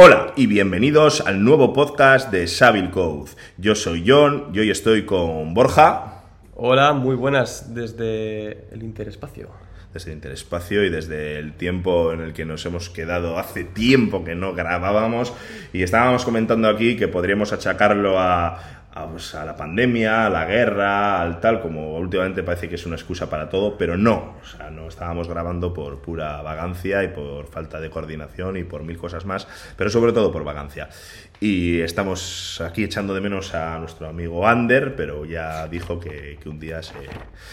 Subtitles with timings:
[0.00, 3.32] Hola y bienvenidos al nuevo podcast de Savile Code.
[3.56, 6.22] Yo soy John y hoy estoy con Borja.
[6.54, 9.48] Hola, muy buenas desde el interespacio.
[9.92, 14.22] Desde el interespacio y desde el tiempo en el que nos hemos quedado hace tiempo
[14.22, 15.32] que no grabábamos
[15.72, 18.60] y estábamos comentando aquí que podríamos achacarlo a,
[18.94, 23.30] a, la pandemia, a la guerra, al tal, como últimamente parece que es una excusa
[23.30, 27.80] para todo, pero no, o sea, no estábamos grabando por pura vagancia y por falta
[27.80, 29.46] de coordinación y por mil cosas más,
[29.76, 30.88] pero sobre todo por vagancia.
[31.40, 36.48] Y estamos aquí echando de menos a nuestro amigo Ander, pero ya dijo que, que
[36.48, 36.94] un día se,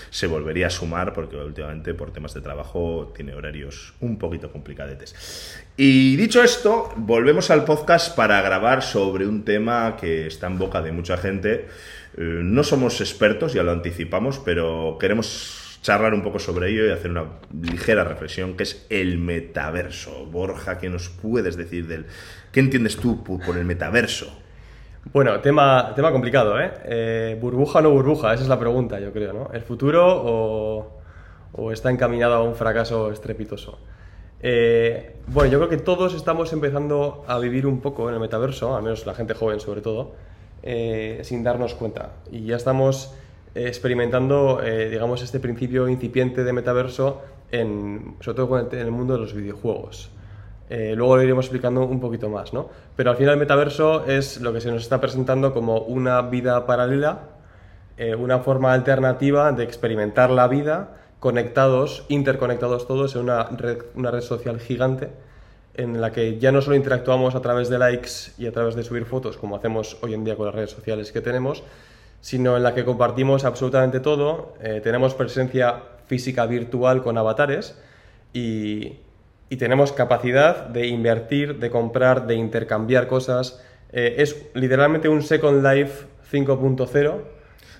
[0.09, 5.59] se, volvería a sumar porque últimamente por temas de trabajo tiene horarios un poquito complicadetes.
[5.77, 10.81] Y dicho esto, volvemos al podcast para grabar sobre un tema que está en boca
[10.81, 11.67] de mucha gente.
[12.17, 16.89] Eh, no somos expertos, ya lo anticipamos, pero queremos charlar un poco sobre ello y
[16.89, 17.25] hacer una
[17.61, 20.25] ligera reflexión, que es el metaverso.
[20.25, 22.07] Borja, ¿qué nos puedes decir del...
[22.55, 24.27] ¿Qué entiendes tú por el metaverso?
[25.11, 26.71] Bueno, tema, tema complicado, ¿eh?
[26.85, 27.37] ¿eh?
[27.41, 28.33] ¿Burbuja o no burbuja?
[28.33, 29.49] Esa es la pregunta, yo creo, ¿no?
[29.51, 30.87] ¿El futuro
[31.51, 33.77] o, está encaminado a un fracaso estrepitoso?
[34.39, 38.73] Eh, bueno, yo creo que todos estamos empezando a vivir un poco en el metaverso,
[38.73, 40.13] al menos la gente joven sobre todo,
[40.63, 42.13] eh, sin darnos cuenta.
[42.31, 43.13] Y ya estamos
[43.53, 49.33] experimentando, digamos, este principio incipiente de metaverso, en, sobre todo en el mundo de los
[49.33, 50.14] videojuegos.
[50.69, 52.69] Eh, luego lo iremos explicando un poquito más, ¿no?
[52.95, 56.65] Pero al final el metaverso es lo que se nos está presentando como una vida
[56.65, 57.19] paralela,
[57.97, 64.11] eh, una forma alternativa de experimentar la vida conectados, interconectados todos en una red, una
[64.11, 65.09] red social gigante
[65.75, 68.83] en la que ya no solo interactuamos a través de likes y a través de
[68.83, 71.63] subir fotos como hacemos hoy en día con las redes sociales que tenemos,
[72.21, 77.77] sino en la que compartimos absolutamente todo, eh, tenemos presencia física virtual con avatares
[78.33, 78.99] y,
[79.49, 83.61] y, tenemos capacidad de invertir, de comprar, de intercambiar cosas.
[83.91, 87.21] Eh, es literalmente un Second Life 5.0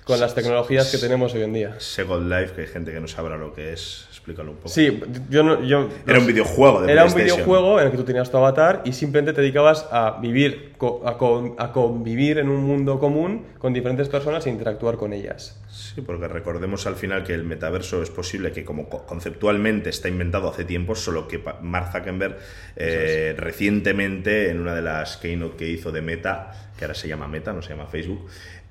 [0.06, 1.74] con las tecnologías que tenemos hoy en día.
[1.78, 4.68] Second Life, que hay gente que no sabrá lo que es, explícalo un poco.
[4.68, 8.04] Sí, yo no, yo, Era un videojuego de Era un videojuego en el que tú
[8.04, 12.98] tenías tu avatar y simplemente te dedicabas a vivir, a, a convivir en un mundo
[12.98, 15.60] común con diferentes personas e interactuar con ellas.
[15.68, 20.48] Sí, porque recordemos al final que el metaverso es posible que como conceptualmente está inventado
[20.48, 22.38] hace tiempo, solo que Mark Zuckerberg
[22.76, 27.28] eh, recientemente en una de las keynote que hizo de Meta, que ahora se llama
[27.28, 28.28] Meta, no se llama Facebook,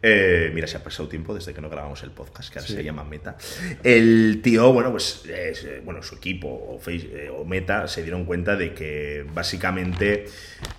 [0.08, 2.84] eh, mira, se ha pasado tiempo desde que no grabamos el podcast, que ahora se
[2.84, 3.38] llama Meta.
[3.84, 8.56] El tío, bueno, pues eh, bueno, su equipo o, eh, o, Meta se dieron cuenta
[8.56, 10.26] de que básicamente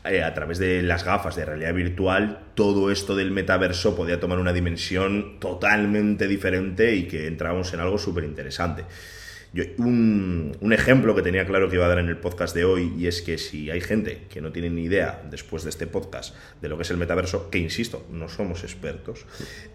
[0.05, 4.53] a través de las gafas de realidad virtual todo esto del metaverso podía tomar una
[4.53, 8.85] dimensión totalmente diferente y que entrábamos en algo súper interesante
[9.79, 12.93] un, un, ejemplo que tenía claro que iba a dar en el podcast de hoy
[12.99, 16.35] y es que si hay gente que no tiene ni idea después de este podcast
[16.61, 19.25] de lo que es el metaverso, que insisto, no somos expertos,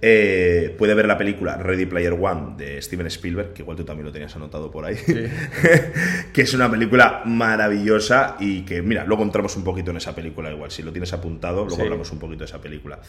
[0.01, 4.05] eh, puede ver la película Ready Player One de Steven Spielberg, que igual tú también
[4.05, 4.97] lo tenías anotado por ahí,
[6.33, 10.51] que es una película maravillosa y que, mira, luego entramos un poquito en esa película
[10.51, 11.81] igual, si lo tienes apuntado, luego sí.
[11.81, 12.99] hablamos un poquito de esa película.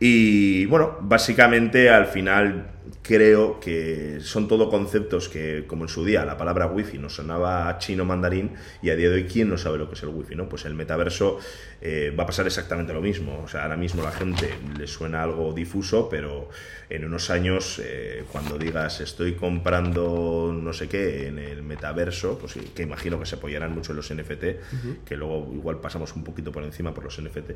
[0.00, 6.24] Y bueno, básicamente al final creo que son todo conceptos que, como en su día
[6.24, 8.52] la palabra wifi nos sonaba chino mandarín
[8.82, 10.34] y a día de hoy, ¿quién no sabe lo que es el wifi?
[10.34, 10.48] ¿no?
[10.48, 11.38] Pues el metaverso
[11.80, 13.42] eh, va a pasar exactamente lo mismo.
[13.44, 16.48] O sea, ahora mismo la gente le suena algo difuso, pero
[16.88, 22.54] en unos años, eh, cuando digas estoy comprando no sé qué en el metaverso, pues
[22.74, 25.04] que imagino que se apoyarán mucho en los NFT, uh -huh.
[25.04, 27.50] que luego igual pasamos un poquito por encima por los NFT,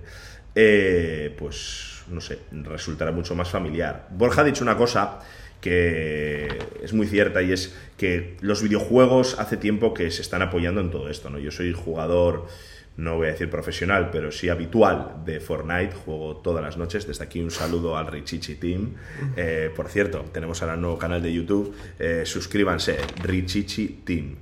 [0.54, 4.08] eh, pues no sé, resultará mucho más familiar.
[4.10, 5.20] Borja ha dicho una cosa
[5.60, 10.80] que es muy cierta y es que los videojuegos hace tiempo que se están apoyando
[10.80, 11.38] en todo esto, ¿no?
[11.38, 12.47] Yo soy jugador
[12.98, 17.22] no voy a decir profesional, pero sí habitual de Fortnite, juego todas las noches, desde
[17.22, 18.94] aquí un saludo al Richichi Team.
[19.36, 24.34] Eh, por cierto, tenemos ahora un nuevo canal de YouTube, eh, suscríbanse, Richichi Team.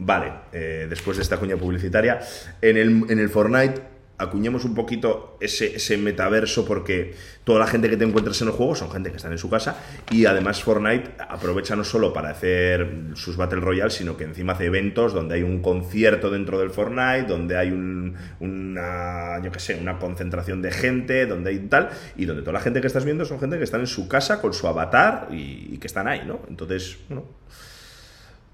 [0.00, 2.18] Vale, eh, después de esta cuña publicitaria,
[2.60, 3.80] en el, en el Fortnite
[4.18, 7.14] acuñemos un poquito ese, ese, metaverso porque
[7.44, 9.48] toda la gente que te encuentras en el juego son gente que están en su
[9.48, 9.78] casa
[10.10, 14.66] y además Fortnite aprovecha no solo para hacer sus Battle Royale, sino que encima hace
[14.66, 19.76] eventos donde hay un concierto dentro del Fortnite, donde hay un, una, yo qué sé,
[19.80, 23.24] una concentración de gente, donde hay tal, y donde toda la gente que estás viendo
[23.24, 26.22] son gente que están en su casa con su avatar y, y que están ahí,
[26.26, 26.40] ¿no?
[26.48, 27.24] Entonces, bueno...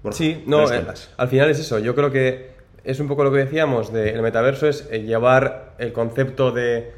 [0.03, 0.85] bueno sí, no, eh,
[1.17, 2.54] al final es eso, yo creo que
[2.85, 6.93] es un poco lo que decíamos del metaverso, es eh, llevar el concepto de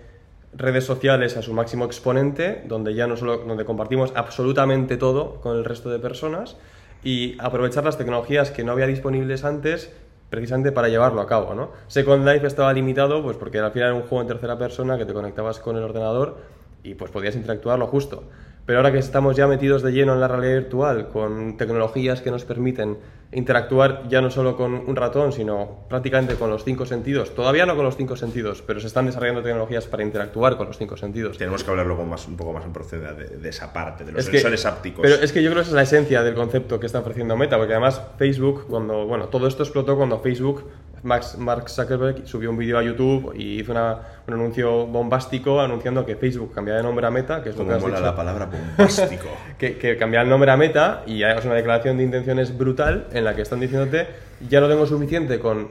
[0.54, 5.56] redes sociales a su máximo exponente, donde ya no solo donde compartimos absolutamente todo con
[5.56, 6.57] el resto de personas
[7.04, 9.94] y aprovechar las tecnologías que no había disponibles antes
[10.30, 11.72] precisamente para llevarlo a cabo, ¿no?
[11.88, 15.06] Second Life estaba limitado, pues porque al final era un juego en tercera persona que
[15.06, 16.38] te conectabas con el ordenador
[16.84, 18.24] y pues podías interactuar lo justo.
[18.66, 22.31] Pero ahora que estamos ya metidos de lleno en la realidad virtual, con tecnologías que
[22.31, 22.98] nos permiten
[23.31, 27.75] interactuar ya no solo con un ratón, sino prácticamente con los cinco sentidos, todavía no
[27.75, 31.38] con los cinco sentidos, pero se están desarrollando tecnologías para interactuar con los cinco sentidos.
[31.38, 34.25] Tenemos que hablar luego más, un poco más en profundidad de, esa parte, de los
[34.25, 35.01] sensores ápticos.
[35.01, 37.35] Pero es que yo creo que esa es la esencia del concepto que está ofreciendo
[37.35, 40.63] Meta, porque además Facebook, cuando, bueno, todo esto explotó cuando Facebook
[41.07, 46.54] Mark Zuckerberg subió un vídeo a YouTube y hizo un anuncio bombástico anunciando que Facebook
[46.54, 49.27] cambiaba de nombre a Meta, que es lo que has mola la palabra bombástico.
[49.57, 53.24] que, que cambiaba el nombre a Meta y es una declaración de intenciones brutal en
[53.24, 54.07] la que están diciéndote
[54.50, 55.69] ya no tengo suficiente con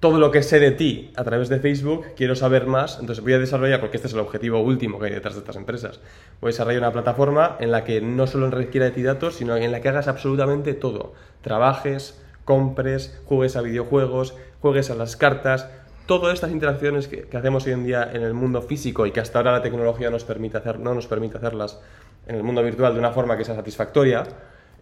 [0.00, 3.34] todo lo que sé de ti a través de Facebook, quiero saber más, entonces voy
[3.34, 6.00] a desarrollar, porque este es el objetivo último que hay detrás de estas empresas,
[6.40, 9.56] voy a desarrollar una plataforma en la que no solo requiera de ti datos, sino
[9.56, 11.12] en la que hagas absolutamente todo,
[11.42, 15.68] trabajes, compres, juegues a videojuegos, juegues a las cartas,
[16.06, 19.38] todas estas interacciones que, hacemos hoy en día en el mundo físico y que hasta
[19.38, 21.80] ahora la tecnología nos permite hacer, no nos permite hacerlas
[22.26, 24.24] en el mundo virtual de una forma que sea satisfactoria,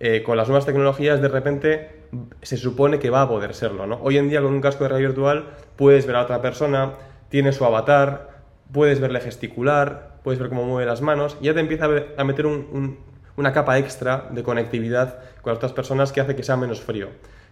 [0.00, 2.06] eh, con las nuevas tecnologías de repente
[2.40, 3.86] se supone que va a poder serlo.
[3.86, 3.98] ¿no?
[4.02, 5.44] Hoy en día con un casco de realidad virtual
[5.76, 6.94] puedes ver a otra persona,
[7.28, 8.42] tiene su avatar,
[8.72, 12.46] puedes verle gesticular, puedes ver cómo mueve las manos y ya te empieza a, meter
[12.46, 17.08] una capa extra de conectividad con otras personas que hace que sea menos frío.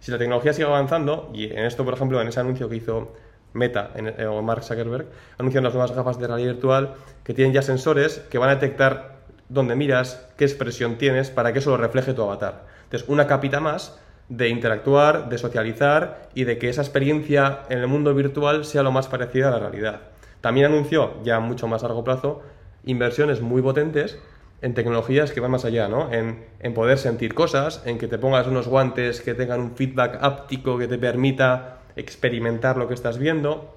[0.07, 3.13] Si la tecnología sigue avanzando, y en esto, por ejemplo, en ese anuncio que hizo
[3.55, 5.07] Meta eh, o Mark Zuckerberg,
[5.37, 6.95] anuncian las nuevas gafas de realidad virtual
[7.25, 9.17] que tienen ya sensores que van a detectar
[9.49, 12.67] dónde miras, qué expresión tienes, para que eso lo refleje tu avatar.
[12.85, 13.99] Entonces, una capita más
[14.29, 18.93] de interactuar, de socializar y de que esa experiencia en el mundo virtual sea lo
[18.93, 20.03] más parecida a la realidad.
[20.41, 22.43] También anunció, ya mucho más a largo plazo,
[22.85, 24.21] inversiones muy potentes
[24.63, 26.11] en tecnologías que van más allá, ¿no?
[26.13, 30.79] En, poder sentir cosas, en que te pongas unos guantes que tengan un feedback áptico
[30.79, 33.75] que te permita experimentar lo que estás viendo.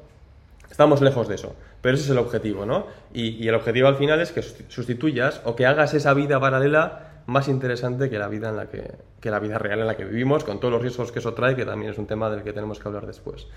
[0.70, 2.88] Estamos lejos de eso, pero ese es el objetivo, ¿no?
[3.14, 7.48] Y, el objetivo al final es que sustituyas o que hagas esa vida paralela más
[7.48, 10.44] interesante que la vida en la que, que la vida real en la que vivimos,
[10.44, 12.80] con todos los riesgos que eso trae, que también es un tema del que tenemos
[12.80, 13.48] que hablar después.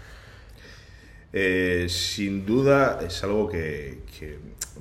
[1.32, 4.00] Eh, sin duda es algo que,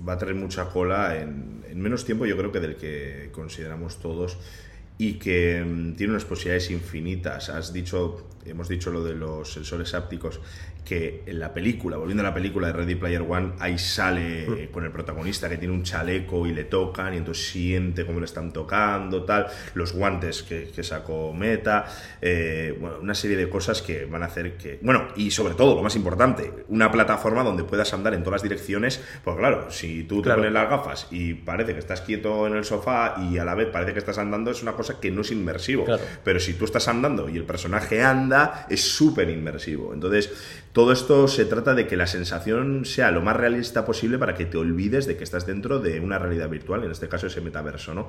[0.07, 4.37] va a traer mucha cola en, menos tiempo, yo creo que del que consideramos todos
[4.97, 7.49] y que mm, tiene unas posibilidades infinitas.
[7.49, 10.39] Has dicho, hemos dicho lo de los sensores ápticos
[10.83, 14.71] que en la película, volviendo a la película de Ready Player One, ahí sale mm.
[14.71, 18.25] con el protagonista que tiene un chaleco y le tocan y entonces siente cómo le
[18.25, 21.85] están tocando, tal, los guantes que, sacó Meta,
[22.19, 25.75] eh, bueno, una serie de cosas que van a hacer que, bueno, y sobre todo,
[25.75, 30.03] lo más importante, una plataforma donde puedas andar en todas las direcciones, pues claro, si
[30.05, 33.45] tú te pones las gafas y parece que estás quieto en el sofá y a
[33.45, 35.85] la vez parece que estás andando, es una cosa que no es inmersivo,
[36.23, 40.31] pero si tú estás andando y el personaje anda, es súper inmersivo, entonces
[40.73, 44.45] todo esto se trata de que la sensación sea lo más realista posible para que
[44.45, 47.93] te olvides de que estás dentro de una realidad virtual, en este caso ese metaverso,
[47.93, 48.07] ¿no?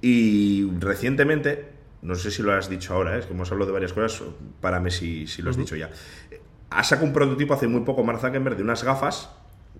[0.00, 1.68] Y recientemente,
[2.02, 3.20] no sé si lo has dicho ahora, ¿eh?
[3.20, 4.22] es que hemos hablado de varias cosas,
[4.60, 5.90] párame si, si lo has dicho ya.
[6.70, 9.30] Ha sacado un prototipo hace muy poco Mark Zuckerberg de unas gafas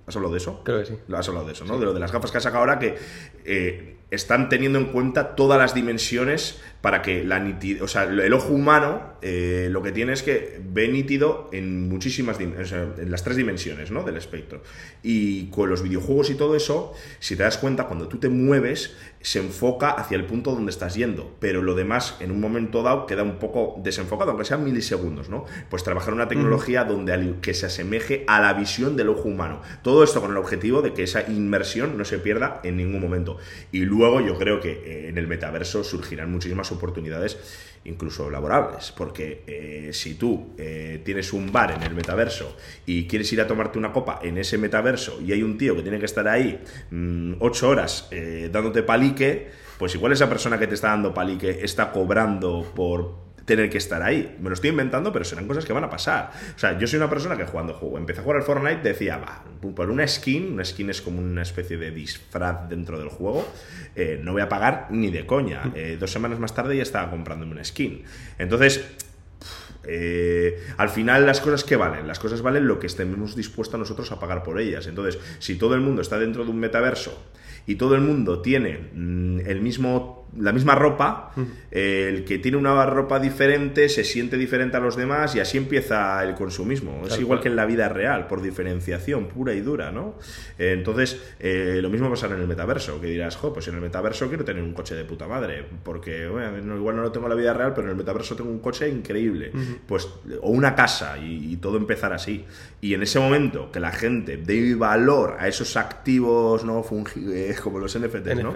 [0.06, 0.62] ¿Has hablado de eso?
[0.64, 0.98] Creo que sí.
[1.14, 1.78] Has hablado de eso, ¿no?
[1.78, 2.96] De lo de las gafas que ha sacado ahora que
[3.44, 8.32] eh, están teniendo en cuenta todas las dimensiones para que la nitidez, o sea, el
[8.32, 13.10] ojo humano eh, lo que tiene es que ve nítido en muchísimas, o sea, en
[13.10, 14.02] las tres dimensiones, ¿no?
[14.02, 14.62] Del espectro.
[15.02, 18.96] Y con los videojuegos y todo eso, si te das cuenta, cuando tú te mueves,
[19.20, 23.06] se enfoca hacia el punto donde estás yendo, pero lo demás, en un momento dado,
[23.06, 25.46] queda un poco desenfocado, aunque sean milisegundos, ¿no?
[25.70, 29.62] Pues trabajar una tecnología donde que se asemeje a la visión del ojo humano.
[29.82, 33.38] Todo esto con el objetivo de que esa inmersión no se pierda en ningún momento.
[33.70, 37.38] Y luego yo creo que eh, en el metaverso surgirán muchísimas oportunidades
[37.84, 42.56] incluso laborables, porque eh, si tú eh, tienes un bar en el metaverso
[42.86, 45.82] y quieres ir a tomarte una copa en ese metaverso y hay un tío que
[45.82, 48.08] tiene que estar ahí mm, ocho horas
[48.50, 53.70] dándote palique, pues igual esa persona que te está dando palique está cobrando por tener
[53.70, 54.36] que estar ahí.
[54.40, 56.30] Me lo estoy inventando, pero serán cosas que van a pasar.
[56.56, 59.18] O sea, yo soy una persona que jugando juego, empecé a jugar al Fortnite, decía,
[59.18, 59.44] va,
[59.74, 63.46] por una skin, una skin es como una especie de disfraz dentro del juego,
[63.94, 65.64] eh, no voy a pagar ni de coña.
[65.64, 65.72] Mm.
[65.74, 68.04] Eh, dos semanas más tarde ya estaba comprándome una skin.
[68.38, 68.84] Entonces,
[69.84, 74.10] eh, al final las cosas que valen, las cosas valen lo que estemos dispuestos nosotros
[74.12, 74.86] a pagar por ellas.
[74.86, 77.22] Entonces, si todo el mundo está dentro de un metaverso
[77.66, 81.32] y todo el mundo tiene mm, el mismo la misma ropa,
[81.70, 86.22] el que tiene una ropa diferente se siente diferente a los demás y así empieza
[86.24, 87.02] el consumismo.
[87.06, 90.14] es igual que en la vida real, por diferenciación pura y dura, ¿no?
[90.58, 93.80] Eh, entonces, eh, lo mismo pasará en el metaverso, que dirás, jo, pues en el
[93.80, 97.30] metaverso quiero tener un coche de puta madre, porque bueno, igual no lo tengo en
[97.30, 99.52] la vida real, pero en el metaverso tengo un coche increíble.
[99.86, 100.08] pues,
[100.40, 102.44] o una casa, y, todo empezar así.
[102.80, 107.78] Y en ese momento que la gente dé valor a esos activos no fungibles, como
[107.78, 108.52] los NFTs, ¿no?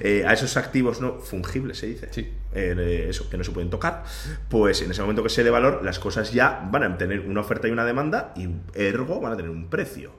[0.00, 2.08] Eh, a esos activos no fungibles, se dice.
[2.10, 2.32] Sí.
[2.54, 4.04] Eh, eso, que no se pueden tocar,
[4.48, 7.40] pues en ese momento que se dé valor, las cosas ya van a tener una
[7.40, 10.12] oferta y una demanda, y ergo van a tener un precio.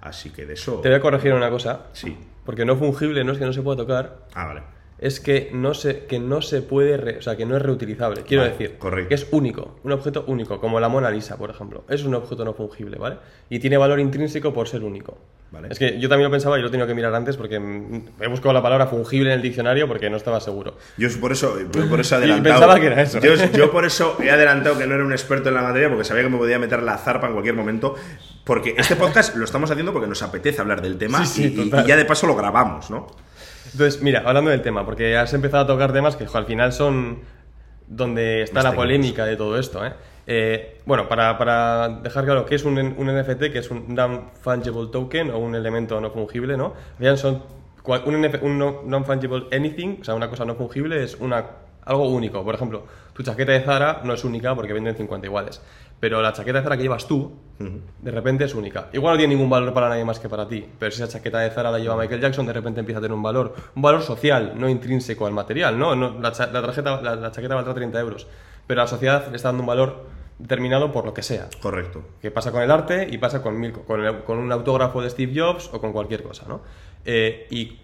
[0.00, 0.80] Así que de eso.
[0.80, 1.86] Te voy a corregir una cosa.
[1.92, 2.16] Sí.
[2.44, 4.26] Porque no fungible no es que no se pueda tocar.
[4.34, 4.75] Ah, vale.
[4.98, 8.22] Es que no se, que no se puede, o sea, que no es reutilizable.
[8.22, 9.08] Quiero decir, correcto.
[9.08, 11.84] que es único, un objeto único, como la Mona Lisa, por ejemplo.
[11.88, 13.16] Es un objeto no fungible, ¿vale?
[13.50, 15.18] Y tiene valor intrínseco por ser único.
[15.50, 15.68] Vale.
[15.70, 18.26] Es que yo también lo pensaba y lo he tenido que mirar antes porque he
[18.26, 20.76] buscado la palabra fungible en el diccionario porque no estaba seguro.
[20.96, 21.56] Yo por eso,
[21.88, 22.54] por eso he adelantado.
[22.54, 23.20] pensaba que era eso.
[23.20, 26.04] Yo, yo, por eso he adelantado que no era un experto en la materia porque
[26.04, 27.94] sabía que me podía meter la zarpa en cualquier momento.
[28.44, 32.04] Porque este podcast lo estamos haciendo porque nos apetece hablar del tema y, ya de
[32.04, 33.06] paso lo grabamos, ¿no?
[33.76, 37.18] Entonces, mira, hablando del tema, porque has empezado a tocar temas que al final son
[37.86, 39.92] donde está la polémica de todo esto, ¿eh?
[40.26, 45.38] Eh, bueno, para, dejar claro qué es un, NFT, que es un non-fungible token o
[45.38, 46.72] un elemento no fungible, ¿no?
[46.98, 47.42] Vean, son
[48.06, 51.44] un, non-fungible anything, o sea, una cosa no fungible es una,
[51.84, 52.42] algo único.
[52.42, 55.60] Por ejemplo, tu chaqueta de Zara no es única porque venden 50 iguales.
[55.98, 58.88] Pero la chaqueta de Zara que llevas tú, de repente es única.
[58.92, 61.40] Igual no tiene ningún valor para nadie más que para ti, pero si esa chaqueta
[61.40, 64.02] de Zara la lleva Michael Jackson, de repente empieza a tener un valor, un valor
[64.02, 65.94] social, no intrínseco al material, ¿no?
[65.94, 68.26] la, tarjeta, la, chaqueta valdrá 30 euros,
[68.66, 70.04] pero la sociedad le está dando un valor
[70.38, 71.48] determinado por lo que sea.
[71.62, 72.02] Correcto.
[72.20, 75.70] Que pasa con el arte y pasa con, con, con un autógrafo de Steve Jobs
[75.72, 76.60] o con cualquier cosa, ¿no?
[77.06, 77.78] Eh, y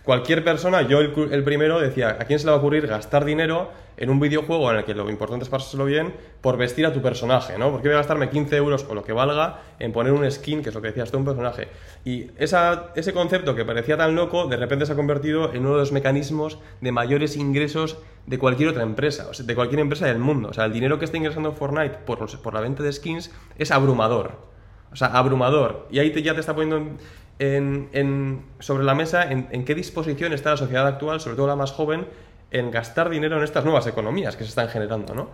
[0.00, 3.70] cualquier persona, yo el, primero decía, ¿a quién se le va a ocurrir gastar dinero
[3.96, 7.02] en un videojuego en el que lo importante es pasárselo bien por vestir a tu
[7.02, 7.70] personaje, ¿no?
[7.70, 10.62] ¿Por qué voy a gastarme 15 euros o lo que valga en poner un skin,
[10.62, 11.68] que es lo que decías tú, un personaje?
[12.04, 15.74] Y esa, ese concepto que parecía tan loco, de repente se ha convertido en uno
[15.74, 20.06] de los mecanismos de mayores ingresos de cualquier otra empresa, o sea, de cualquier empresa
[20.06, 20.48] del mundo.
[20.48, 23.70] O sea, el dinero que está ingresando Fortnite por, por la venta de skins es
[23.70, 24.52] abrumador.
[24.92, 25.88] O sea, abrumador.
[25.90, 26.96] Y ahí te, ya te está poniendo
[27.42, 31.72] en, sobre la mesa en, qué disposición está la sociedad actual, sobre todo la más
[31.72, 32.06] joven,
[32.52, 35.30] en gastar dinero en estas nuevas economías que se están generando, ¿no?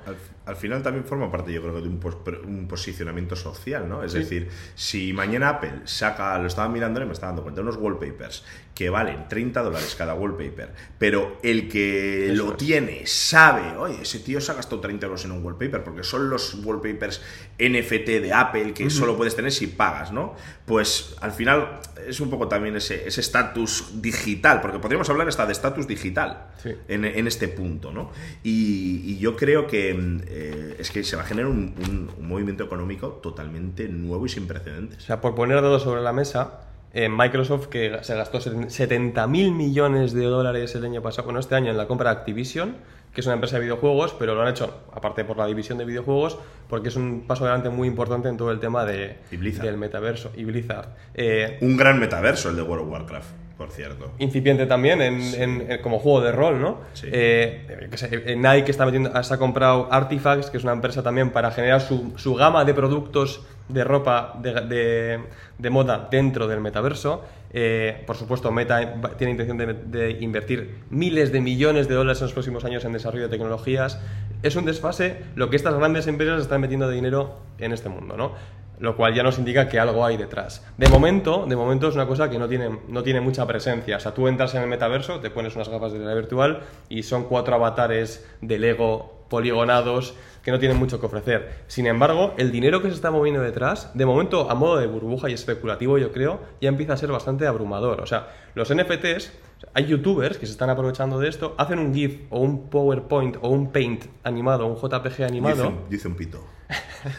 [0.46, 4.04] Al, final también forma parte, yo creo, de un, posicionamiento social, ¿no?
[4.04, 7.76] Es decir, si mañana Apple saca, lo estaba mirando y me estaba dando cuenta, unos
[7.76, 14.20] wallpapers que valen 30 dólares cada wallpaper, pero el que lo tiene sabe, oye, ese
[14.20, 17.20] tío se ha gastado 30 euros en un wallpaper, porque son los wallpapers
[17.58, 20.36] NFT de Apple que solo puedes tener si pagas, ¿no?
[20.68, 25.52] Pues al final es un poco también ese estatus digital, porque podríamos hablar hasta de
[25.52, 26.48] estatus digital
[26.86, 28.10] en, este punto, ¿no?
[28.42, 29.98] Y, yo creo que
[30.28, 31.74] eh, es que se va a generar un,
[32.18, 34.98] un movimiento económico totalmente nuevo y sin precedentes.
[34.98, 36.60] O sea, por poner todo sobre la mesa,
[36.94, 41.70] Microsoft que se gastó 70 mil millones de dólares el año pasado, bueno, este año
[41.70, 42.76] en la compra de Activision,
[43.12, 45.84] que es una empresa de videojuegos, pero lo han hecho, aparte por la división de
[45.84, 46.38] videojuegos,
[46.68, 50.44] porque es un paso adelante muy importante en todo el tema de, del metaverso y
[50.44, 50.88] Blizzard.
[51.14, 54.12] Eh, un gran metaverso el de World of Warcraft por cierto.
[54.18, 56.78] Incipiente también en, como juego de rol, ¿no?
[56.94, 57.08] Sí.
[57.10, 61.50] Eh, que Nike está metiendo, se ha comprado Artifacts, que es una empresa también para
[61.50, 65.20] generar su, su gama de productos de ropa de,
[65.58, 67.24] de, moda dentro del metaverso.
[67.50, 72.32] Eh, por supuesto, Meta tiene intención de, invertir miles de millones de dólares en los
[72.32, 74.00] próximos años en desarrollo de tecnologías.
[74.42, 78.16] Es un desfase lo que estas grandes empresas están metiendo de dinero en este mundo,
[78.16, 78.32] ¿no?
[78.78, 80.64] Lo cual ya nos indica que algo hay detrás.
[80.76, 83.96] De momento, de momento es una cosa que no tiene, no tiene mucha presencia.
[83.96, 87.02] O sea, tú entras en el metaverso, te pones unas gafas de realidad virtual y
[87.02, 91.64] son cuatro avatares de Lego poligonados que no tienen mucho que ofrecer.
[91.66, 95.28] Sin embargo, el dinero que se está moviendo detrás, de momento a modo de burbuja
[95.28, 98.00] y especulativo, yo creo, ya empieza a ser bastante abrumador.
[98.00, 99.32] O sea, los NFTs,
[99.74, 103.48] hay youtubers que se están aprovechando de esto, hacen un GIF o un PowerPoint o
[103.48, 105.72] un Paint animado, un JPG animado.
[105.90, 106.42] Dice un, pito.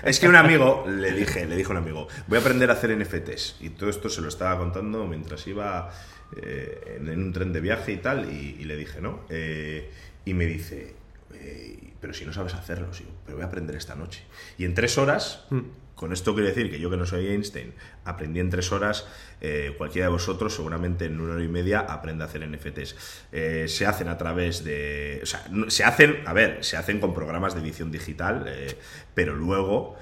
[0.03, 2.73] Es que un amigo, le dije, le dijo a un amigo, voy a aprender a
[2.73, 3.57] hacer NFTs.
[3.61, 5.91] Y todo esto se lo estaba contando mientras iba
[6.35, 9.21] eh, en, un tren de viaje y tal, y, le dije, ¿no?
[9.29, 9.89] Eh,
[10.25, 10.93] y me dice,
[11.33, 14.23] eh, pero si no sabes hacerlo, sí, pero voy a aprender esta noche.
[14.57, 15.59] Y en tres horas, mm.
[15.99, 17.73] Con esto quiero decir que yo que no soy Einstein,
[18.05, 19.05] aprendí en tres horas,
[19.41, 22.95] eh, cualquiera de vosotros seguramente en una hora y media aprende a hacer NFTs.
[23.33, 25.19] Eh, se hacen a través de...
[25.21, 28.45] O sea, se hacen, a ver, se hacen con programas de edición digital,
[29.13, 29.97] pero luego...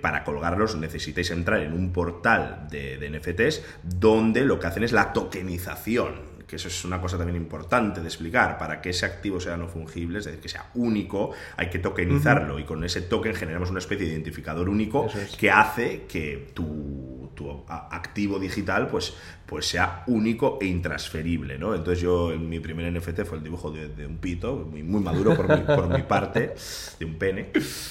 [0.00, 4.92] para colgarlos necesitáis entrar en un portal de, de NFTs donde lo que hacen es
[4.92, 9.40] la tokenización que eso es una cosa también importante de explicar, para que ese activo
[9.40, 13.34] sea no fungible, es decir, que sea único, hay que tokenizarlo y con ese token
[13.34, 15.06] generamos una especie de identificador único
[15.38, 19.14] que hace que tu, tu activo digital pues,
[19.46, 21.74] pues sea único e intransferible, ¿no?
[21.74, 25.48] Entonces yo, mi primer NFT fue el dibujo de, un pito, muy, muy maduro por
[25.48, 26.54] mi, por mi, parte,
[26.98, 27.50] de un pene,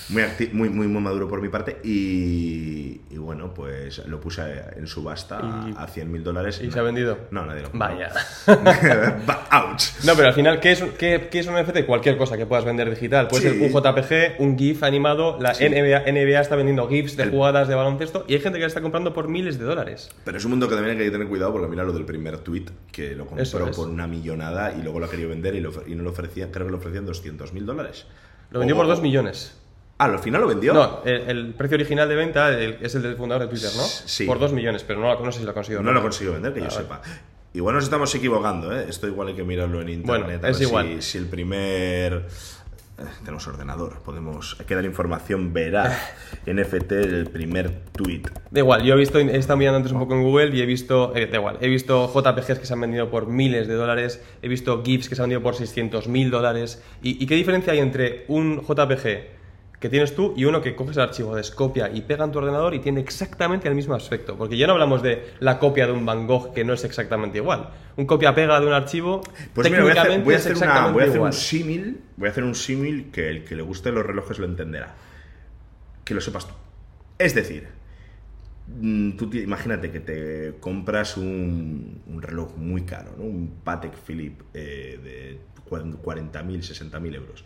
[0.09, 4.41] muy, muy, muy, muy, maduro por mi parte, y, bueno, pues lo puse
[4.75, 6.61] en subasta a, 100 mil dólares.
[6.63, 7.27] ¿Y se ha vendido?
[7.31, 8.11] No, nadie lo Vaya.
[9.51, 10.03] Ouch.
[10.03, 11.86] No, pero al final, ¿qué es, qué, qué es un NFT?
[11.86, 13.27] Cualquier cosa que puedas vender digital.
[13.27, 17.67] Puede ser un JPG, un GIF animado, la NBA, NBA está vendiendo GIFs de jugadas
[17.67, 20.10] de baloncesto, y hay gente que la está comprando por miles de dólares.
[20.24, 22.39] Pero es un mundo que también hay que tener cuidado porque mira lo del primer
[22.39, 26.03] tweet, que lo compró por una millonada y luego lo ha querido vender y, no
[26.03, 28.05] lo ofrecía, creo que lo ofrecían 200 mil dólares.
[28.51, 29.58] Lo vendió por 2 millones.
[29.98, 30.74] Ah, ¿al final lo vendió?
[30.74, 33.84] No, el, precio original de venta es el del fundador de Twitter, ¿no?
[33.84, 34.25] Sí.
[34.25, 35.84] Por 2 millones, pero no, no sé si lo ha conseguido.
[35.84, 37.01] No lo ha conseguido vender, que yo ah, sepa.
[37.53, 38.86] Igual nos estamos equivocando, ¿eh?
[38.88, 40.39] Esto igual hay que mirarlo en internet.
[40.39, 41.01] Bueno, es igual.
[41.01, 42.25] si el primer
[42.98, 45.98] eh, tenemos ordenador, podemos hay que dar información veraz.
[46.46, 48.24] NFT, el primer tweet.
[48.51, 50.65] Da igual, yo he visto, he estado mirando antes un poco en Google y he
[50.65, 54.24] visto, eh, da igual, he visto JPGs que se han vendido por miles de dólares,
[54.41, 56.81] he visto GIFs que se han vendido por 600 mil dólares.
[57.03, 59.40] ¿Y, ¿Y qué diferencia hay entre un JPG
[59.81, 62.75] que tienes tú y uno que coges el archivo, descopia y pega en tu ordenador
[62.75, 64.38] y tiene exactamente el mismo aspecto.
[64.38, 67.39] Porque ya no hablamos de la copia de un Van Gogh que no es exactamente
[67.39, 67.71] igual.
[67.97, 69.21] Un copia-pega de un archivo
[69.55, 70.55] pues técnicamente voy a hacer,
[70.93, 73.91] voy a hacer un símil, voy a hacer un símil que el que le guste
[73.91, 74.93] los relojes lo entenderá.
[76.05, 76.53] Que lo sepas tú.
[77.17, 77.67] Es decir,
[78.67, 83.23] mm, tú imagínate que te compras un, reloj muy caro, ¿no?
[83.23, 87.45] un Patek Philippe eh, de 40.000, 60.000 euros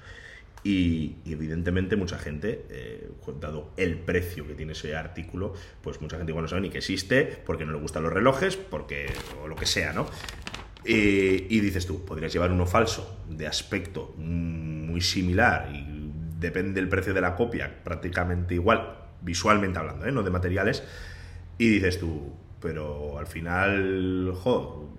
[0.65, 5.53] y, evidentemente mucha gente, eh, dado el precio que tiene ese artículo,
[5.83, 8.57] pues mucha gente igual no sabe ni que existe, porque no le gustan los relojes,
[8.57, 9.05] porque
[9.43, 10.09] o lo que sea, ¿no?
[10.87, 15.67] y dices tú, podrías llevar uno falso, de aspecto muy similar,
[16.39, 20.11] depende del precio de la copia, prácticamente igual, visualmente hablando, ¿eh?
[20.11, 20.83] no de materiales,
[21.57, 24.89] y dices tú, pero al final, joder,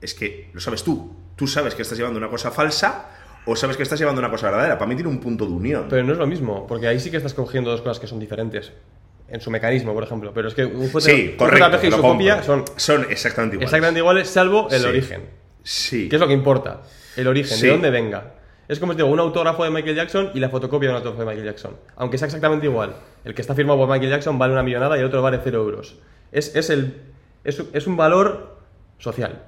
[0.00, 3.76] es que lo sabes tú, tú sabes que estás llevando una cosa falsa, o sabes
[3.76, 4.78] que estás llevando una cosa verdadera.
[4.78, 5.86] Para mí tiene un punto de unión.
[5.88, 8.18] Pero no es lo mismo, porque ahí sí que estás cogiendo dos cosas que son
[8.18, 8.72] diferentes.
[9.28, 10.32] En su mecanismo, por ejemplo.
[10.34, 13.68] Pero es que un sí, y su copia son, son exactamente iguales.
[13.68, 15.22] Exactamente iguales, salvo el origen.
[15.62, 16.08] Sí.
[16.08, 16.82] ¿Qué es lo que importa?
[17.16, 18.34] El origen, de dónde venga.
[18.68, 21.20] Es como si digo, un autógrafo de Michael Jackson y la fotocopia de un autógrafo
[21.20, 21.76] de Michael Jackson.
[21.96, 22.94] Aunque sea exactamente igual.
[23.24, 25.62] El que está firmado por Michael Jackson vale una millonada y el otro vale cero
[25.62, 25.96] euros.
[26.32, 27.02] Es, es, el,
[27.44, 28.58] es, es un valor
[28.98, 29.42] social.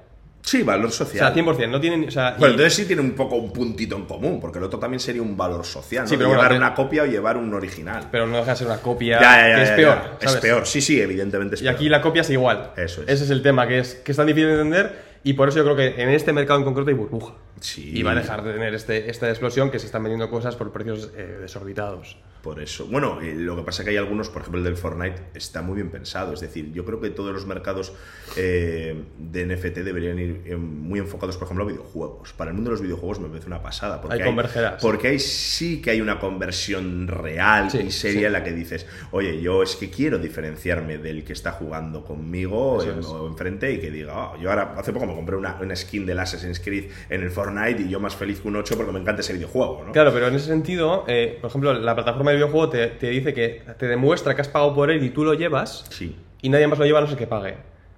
[0.47, 1.29] Sí, valor social.
[1.29, 1.69] O sea, 100%.
[1.69, 4.59] No tienen, o sea, bueno, entonces sí tiene un poco un puntito en común, porque
[4.59, 6.03] el otro también sería un valor social.
[6.03, 6.09] ¿no?
[6.09, 8.07] Sí, pero llevar una copia o llevar un original.
[8.09, 9.97] Pero no deja de ser una copia que es peor.
[10.21, 11.73] Es peor, sí, sí, evidentemente es peor.
[11.73, 12.71] Y aquí la copia es igual.
[12.77, 13.09] Eso es.
[13.09, 15.57] Ese es el tema, que es, que es tan difícil de entender y por eso
[15.57, 17.33] yo creo que en este mercado en concreto hay burbuja.
[17.59, 17.91] Sí.
[17.93, 20.71] Y va a dejar de tener este, esta explosión que se están vendiendo cosas por
[20.71, 22.17] precios eh, desorbitados.
[22.47, 22.85] Por eso.
[22.85, 25.61] Bueno, eh, lo que pasa es que hay algunos, por ejemplo el del Fortnite, está
[25.61, 26.31] muy bien pensado.
[26.31, 27.91] Es decir, yo creo que todos los mercados
[28.37, 32.31] eh, de NFT deberían ir muy enfocados, por ejemplo, a videojuegos.
[32.31, 33.99] Para el mundo de los videojuegos me parece una pasada.
[33.99, 34.35] Porque hay,
[34.81, 39.41] Porque ahí sí que hay una conversión real y seria en la que dices, oye,
[39.41, 44.17] yo es que quiero diferenciarme del que está jugando conmigo o enfrente y que diga,
[44.17, 47.29] oh, yo ahora hace poco me compré una, una skin del Assassin's Creed en el
[47.29, 49.83] Fortnite y yo más feliz que un 8 porque me encanta ese videojuego.
[49.87, 49.91] ¿no?
[49.91, 53.33] Claro, pero en ese sentido, eh, por ejemplo, la plataforma de videojuego te, te, dice
[53.33, 56.15] que te demuestra que has pagado por él y tú lo llevas sí.
[56.41, 57.55] y nadie más lo lleva no sé que pague.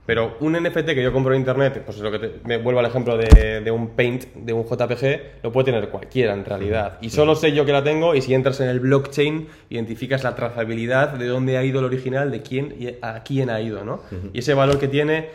[0.10, 3.16] Pero un NFT que yo compro en internet, pues lo que me vuelvo al ejemplo
[3.16, 6.98] de, de, un paint, de un JPG, lo puede tener cualquiera en realidad.
[7.00, 10.34] Y solo sé yo que la tengo y si entras en el blockchain, identificas la
[10.34, 14.02] trazabilidad de dónde ha ido el original, de quién y a quién ha ido, ¿no?
[14.34, 15.30] Y ese valor que tiene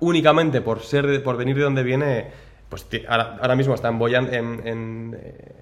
[0.00, 2.26] únicamente por ser por venir de donde viene
[2.72, 5.14] pues ahora, mismo está en, boyan, en,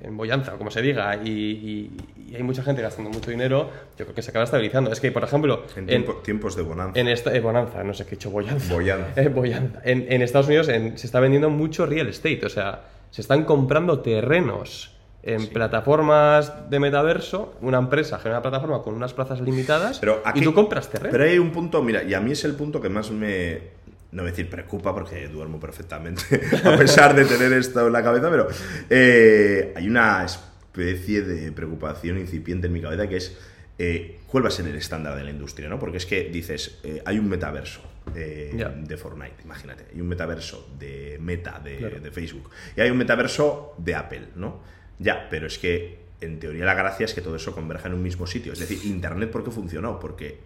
[0.05, 1.91] en, boyanza, como se diga, y,
[2.33, 3.69] hay mucha gente gastando mucho dinero,
[3.99, 4.93] yo creo que se acaba estabilizando.
[4.93, 5.65] Es que, por ejemplo...
[5.75, 7.01] En, tiempos de bonanza.
[7.01, 8.73] En esta, eh, bonanza, no sé qué he dicho, boyanza.
[8.73, 9.11] Boyanza.
[9.21, 9.81] Eh, boyanza.
[9.83, 14.95] En, Estados Unidos se está vendiendo mucho real estate, o sea, se están comprando terrenos
[15.25, 20.01] en plataformas de metaverso, una empresa genera una plataforma con unas plazas limitadas
[20.37, 21.11] y tú compras terreno.
[21.11, 23.80] Pero hay un punto, mira, y a mí es el punto que más me,
[24.13, 26.23] no voy a decir preocupa porque duermo perfectamente,
[26.65, 28.49] a pesar de tener esto en la cabeza, pero
[28.89, 33.37] eh, hay una especie de preocupación incipiente en mi cabeza que es
[33.79, 35.79] eh, cuál va a ser el estándar de la industria, ¿no?
[35.79, 41.19] Porque es que dices, eh, hay un metaverso de Fortnite, imagínate, hay un metaverso de
[41.21, 44.61] Meta, de, de, Facebook, y hay un metaverso de Apple, ¿no?
[44.99, 48.03] Ya, pero es que en teoría la gracia es que todo eso converja en un
[48.03, 48.53] mismo sitio.
[48.53, 49.99] Es decir, Internet, ¿por qué funcionó?
[49.99, 50.39] Porque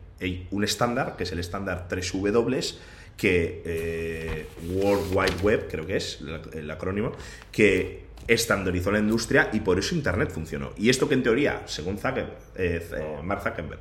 [0.51, 2.75] un estándar, que es el estándar 3W,
[3.17, 6.21] que eh, World Wide Web, creo que es
[6.53, 7.13] el acrónimo,
[7.53, 10.73] que estandarizó la industria y por eso Internet funcionó.
[10.77, 13.81] Y esto que en teoría, según Zucker, eh, Mark Zuckerberg,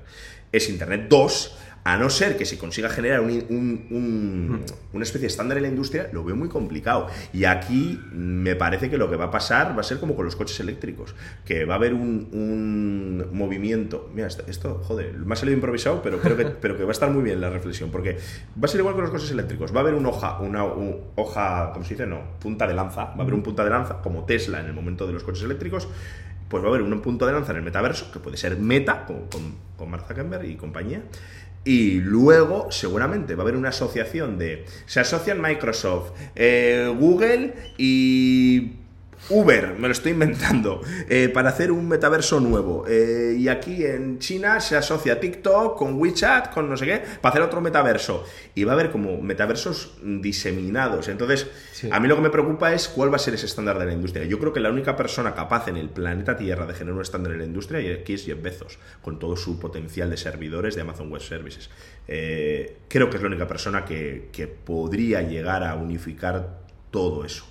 [0.52, 5.22] es Internet 2, A no ser que se consiga generar un, un- un- una especie
[5.22, 7.08] de estándar en la industria, lo veo muy complicado.
[7.34, 10.24] Y aquí me parece que lo que va a pasar va a ser como con
[10.24, 14.10] los coches eléctricos, que va a haber un, un movimiento.
[14.14, 16.94] Mira, esto, esto, joder, me ha salido improvisado, pero creo que, pero que va a
[16.94, 18.14] estar muy bien la reflexión, porque
[18.58, 19.74] va a ser igual con los coches eléctricos.
[19.74, 22.06] Va a haber una hoja, una un- hoja, ¿cómo se dice?
[22.08, 23.06] No, punta de lanza.
[23.06, 25.44] Va a haber un punta de lanza, como Tesla en el momento de los coches
[25.44, 25.90] eléctricos.
[26.48, 29.06] Pues va a haber un punto de lanza en el metaverso, que puede ser Meta,
[29.06, 31.02] con, con, con Mark Zuckerberg y compañía.
[31.66, 34.66] Y luego, seguramente, va a haber una asociación de.
[34.86, 38.83] Se asocian Microsoft, eh, Google y.
[39.30, 42.86] Uber, me lo estoy inventando, eh, para hacer un metaverso nuevo.
[42.88, 47.32] Eh, y aquí en China se asocia TikTok con WeChat, con no sé qué, para
[47.32, 48.26] hacer otro metaverso.
[48.54, 51.08] Y va a haber como metaversos diseminados.
[51.08, 51.90] Entonces, Sí.
[51.92, 53.94] a mí lo que me preocupa es cuál va a ser ese estándar de la
[53.94, 54.26] industria.
[54.26, 57.32] Yo creo que la única persona capaz en el planeta Tierra de generar un estándar
[57.34, 60.82] en la industria y aquí es Jeff Bezos, con todo su potencial de servidores de
[60.82, 61.70] Amazon Web Services.
[62.08, 66.60] Eh, creo que es la única persona que, que podría llegar a unificar
[66.92, 67.46] todo eso.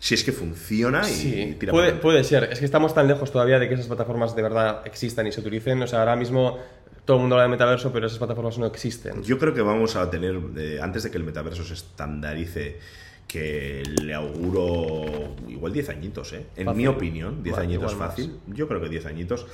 [0.00, 2.44] Si es que funciona y Sí, tira puede, para puede ser.
[2.52, 5.40] Es que estamos tan lejos todavía de que esas plataformas de verdad existan y se
[5.40, 5.82] utilicen.
[5.82, 6.58] O sea, ahora mismo
[7.04, 9.22] todo el mundo habla de metaverso, pero esas plataformas no existen.
[9.22, 12.78] Yo creo que vamos a tener, eh, antes de que el metaverso se estandarice,
[13.26, 16.46] que le auguro igual 10 añitos, ¿eh?
[16.56, 16.78] En Fácil.
[16.80, 18.10] mi opinión, 10 Vale, añitos más.
[18.10, 18.38] fácil.
[18.46, 19.46] Yo creo que 10 añitos.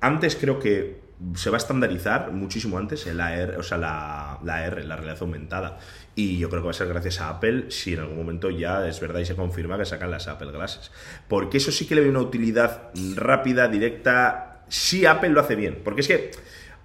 [0.00, 1.01] Antes creo que
[1.34, 5.18] se va a estandarizar muchísimo antes el AR, o sea, la, la R, la realidad
[5.20, 5.78] aumentada.
[6.14, 8.86] Y yo creo que va a ser gracias a Apple si en algún momento ya
[8.86, 10.90] es verdad y se confirma que sacan las Apple Glasses.
[11.28, 15.80] Porque eso sí que le veo una utilidad rápida, directa, si Apple lo hace bien.
[15.82, 16.30] Porque es que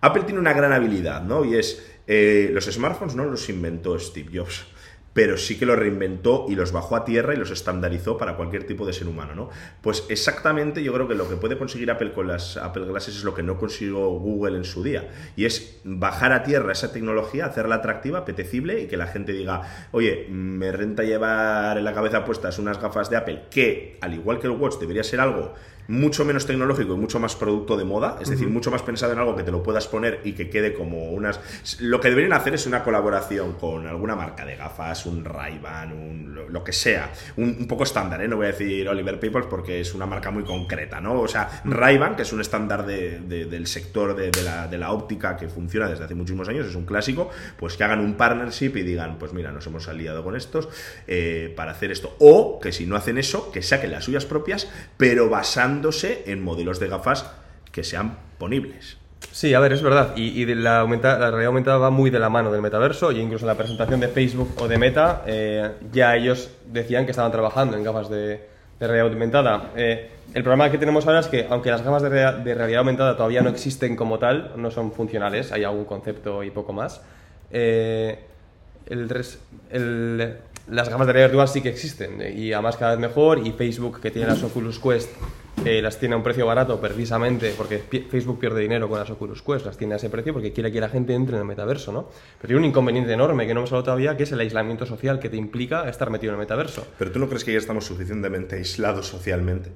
[0.01, 1.43] Apple tiene una gran habilidad, ¿no?
[1.43, 4.65] Y es, eh, los smartphones no los inventó Steve Jobs,
[5.17, 8.67] pero sí que los reinventó y los bajó a tierra y los estandarizó para cualquier
[8.67, 9.49] tipo de ser humano, ¿no?
[9.81, 13.23] Pues exactamente yo creo que lo que puede conseguir Apple con las Apple Glasses es
[13.23, 17.47] lo que no consiguió Google en su día, y es bajar a tierra esa tecnología,
[17.47, 22.23] hacerla atractiva, apetecible y que la gente diga, oye, me renta llevar en la cabeza
[22.23, 25.55] puestas unas gafas de Apple que, al igual que el Watch, debería ser algo
[25.87, 29.19] mucho menos tecnológico y mucho más producto de moda, es decir, mucho más pensado en
[29.19, 31.39] algo que te lo puedas poner y que quede como unas...
[31.79, 36.47] Lo que deberían hacer es una colaboración con alguna marca de gafas, un Ray-Ban, un,
[36.51, 38.27] lo, que sea, un, un poco estándar, ¿eh?
[38.27, 41.19] no voy a decir Oliver Peoples porque es una marca muy concreta, ¿no?
[41.21, 44.91] O sea, Ray-Ban, que es un estándar de- de- del sector de, la, de la
[44.91, 48.71] óptica que funciona desde hace muchísimos años, es un clásico, pues que hagan un partnership
[48.75, 50.67] y digan, pues mira, nos hemos aliado con estos
[51.07, 52.15] eh, para hacer esto.
[52.19, 55.29] O que si no hacen eso, que saquen las suyas propias, pero
[55.81, 57.25] basándose en modelos de gafas
[57.71, 58.97] que sean ponibles.
[59.31, 60.13] Sí, a ver, es verdad.
[60.15, 63.11] Y, y la, aumenta- la realidad aumentada va muy de la mano del metaverso.
[63.11, 67.11] Y incluso en la presentación de Facebook o de Meta, eh, ya ellos decían que
[67.11, 68.39] estaban trabajando en gafas de,
[68.79, 69.71] de realidad aumentada.
[69.75, 73.15] Eh, el problema que tenemos ahora es que, aunque las gafas de, de realidad aumentada
[73.15, 77.01] todavía no existen como tal, no son funcionales, hay algún concepto y poco más.
[77.51, 78.19] eh,
[78.87, 79.09] el
[79.71, 80.37] el-
[80.69, 83.51] las gafas de realidad virtual sí que existen eh, y además cada vez mejor y
[83.53, 85.09] Facebook que tiene las Oculus Quest
[85.65, 89.41] eh, las tiene a un precio barato precisamente porque Facebook pierde dinero con las Oculus
[89.41, 91.91] Quest, las tiene a ese precio porque quiere que la gente entre en el metaverso,
[91.91, 92.09] ¿no?
[92.39, 95.19] Pero tiene un inconveniente enorme que no hemos hablado todavía que es el aislamiento social
[95.19, 96.85] que te implica estar metido en el metaverso.
[96.97, 99.71] Pero tú no crees que ya estamos suficientemente aislados socialmente?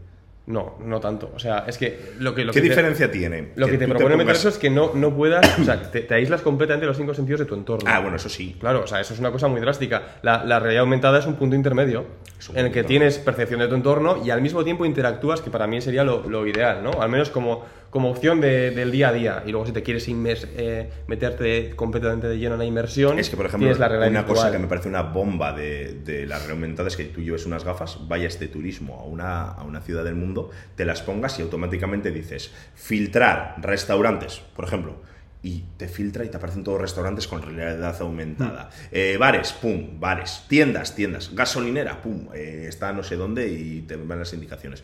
[0.48, 1.32] No, no tanto.
[1.36, 2.44] O sea, es que lo que...
[2.44, 3.50] Lo ¿Qué que te- diferencia tiene?
[3.56, 5.60] Lo que te propone pongas- metaverso es que no, no puedas...
[5.60, 7.90] O sea, te, te aíslas completamente los cinco sentidos de tu entorno.
[7.90, 8.58] Ah, bueno, eso sí.
[8.60, 10.02] Claro, o sea, eso es una cosa muy drástica.
[10.24, 12.06] La, la realidad aumentada es un punto intermedio
[12.50, 15.52] un en el que tienes percepción de tu entorno y al mismo tiempo interactúas, que
[15.52, 17.02] para mí sería lo, lo ideal, ¿no?
[17.02, 19.44] Al menos como, como opción de- del día a día.
[19.46, 23.30] Y luego si te quieres inmers- eh, meterte completamente de lleno en la inmersión, Es
[23.30, 26.52] que, por ejemplo, la una cosa que me parece una bomba de, de la realidad
[26.56, 30.04] aumentada es que tú lleves unas gafas, vayas de turismo a una, a una ciudad
[30.04, 34.96] del mundo, te las pongas y automáticamente dices filtrar restaurantes, por ejemplo,
[35.44, 38.66] y te filtra y te aparecen todos restaurantes con realidad aumentada.
[38.70, 38.86] Mm.
[38.92, 40.46] Eh, bares, pum, bares.
[40.48, 41.34] Tiendas, tiendas.
[41.34, 44.84] Gasolinera, pum, eh, está no sé dónde y te van las indicaciones.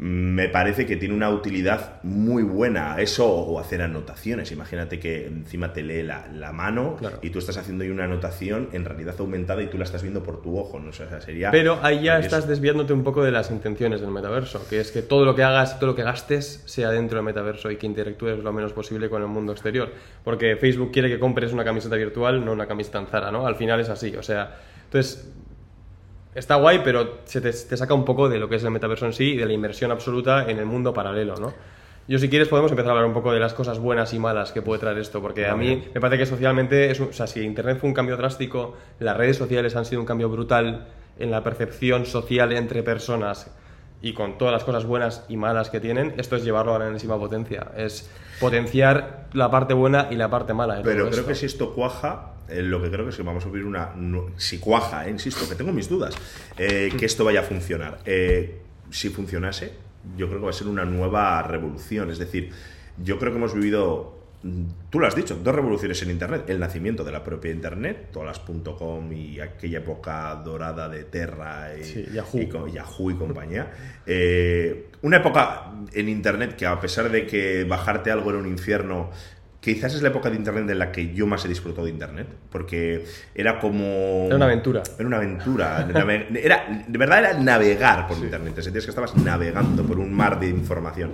[0.00, 4.52] Me parece que tiene una utilidad muy buena eso o hacer anotaciones.
[4.52, 7.18] Imagínate que encima te lee la, la mano Claro.
[7.20, 10.22] y tú estás haciendo ahí una anotación en realidad aumentada y tú la estás viendo
[10.22, 10.78] por tu ojo.
[10.78, 10.90] ¿no?
[10.90, 14.64] O sea, sería Pero ahí ya estás desviándote un poco de las intenciones del metaverso,
[14.68, 17.68] que es que todo lo que hagas, todo lo que gastes sea dentro del metaverso
[17.70, 19.90] y que interactúes lo menos posible con el mundo exterior.
[20.22, 23.48] Porque Facebook quiere que compres una camiseta virtual, no una camiseta en Zara, ¿no?
[23.48, 25.28] Al final es así, o sea, entonces
[26.38, 29.06] está guay, pero se te, te saca un poco de lo que es el metaverso
[29.06, 31.52] en sí y de la inversión absoluta en el mundo paralelo, ¿no?
[32.08, 34.50] Yo si quieres podemos empezar a hablar un poco de las cosas buenas y malas
[34.50, 37.42] que puede traer esto, porque a mí me parece que socialmente, es o sea, si
[37.42, 40.86] Internet fue un cambio drástico, las redes sociales han sido un cambio brutal
[41.18, 43.50] en la percepción social entre personas
[44.00, 46.88] y con todas las cosas buenas y malas que tienen, esto es llevarlo a la
[46.88, 47.72] enésima potencia.
[47.76, 50.80] Es potenciar la parte buena y la parte mala.
[50.82, 51.26] Pero creo esto.
[51.26, 53.90] que si esto cuaja, eh, lo que creo que es que vamos a vivir una.
[54.36, 56.14] Si cuaja, eh, insisto, que tengo mis dudas,
[56.56, 57.98] eh, que esto vaya a funcionar.
[58.90, 59.72] Si funcionase,
[60.16, 62.10] yo creo que va a ser una nueva revolución.
[62.10, 62.50] Es decir,
[63.02, 64.16] yo creo que hemos vivido.
[64.42, 66.44] mm, Tú lo has dicho, dos revoluciones en Internet.
[66.48, 68.38] El nacimiento de la propia Internet, todas las
[68.78, 72.66] .com y aquella época dorada de Terra y, Sí, Yahoo.
[72.68, 73.70] y Yahoo y compañía.
[74.10, 79.10] Eh, una época en Internet que a pesar de que bajarte algo era un infierno,
[79.60, 82.26] quizás es la época de Internet en la que yo más he disfrutado de Internet,
[82.50, 84.26] porque era como...
[84.98, 85.78] Era una aventura.
[85.78, 86.38] Era una aventura.
[86.42, 90.38] Era, de verdad era navegar por Internet, te sentías que estabas navegando por un mar
[90.40, 91.12] de información.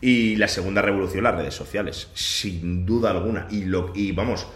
[0.00, 3.46] Y la segunda revolución, las redes sociales, sin duda alguna.
[3.50, 4.46] Y, lo, y vamos...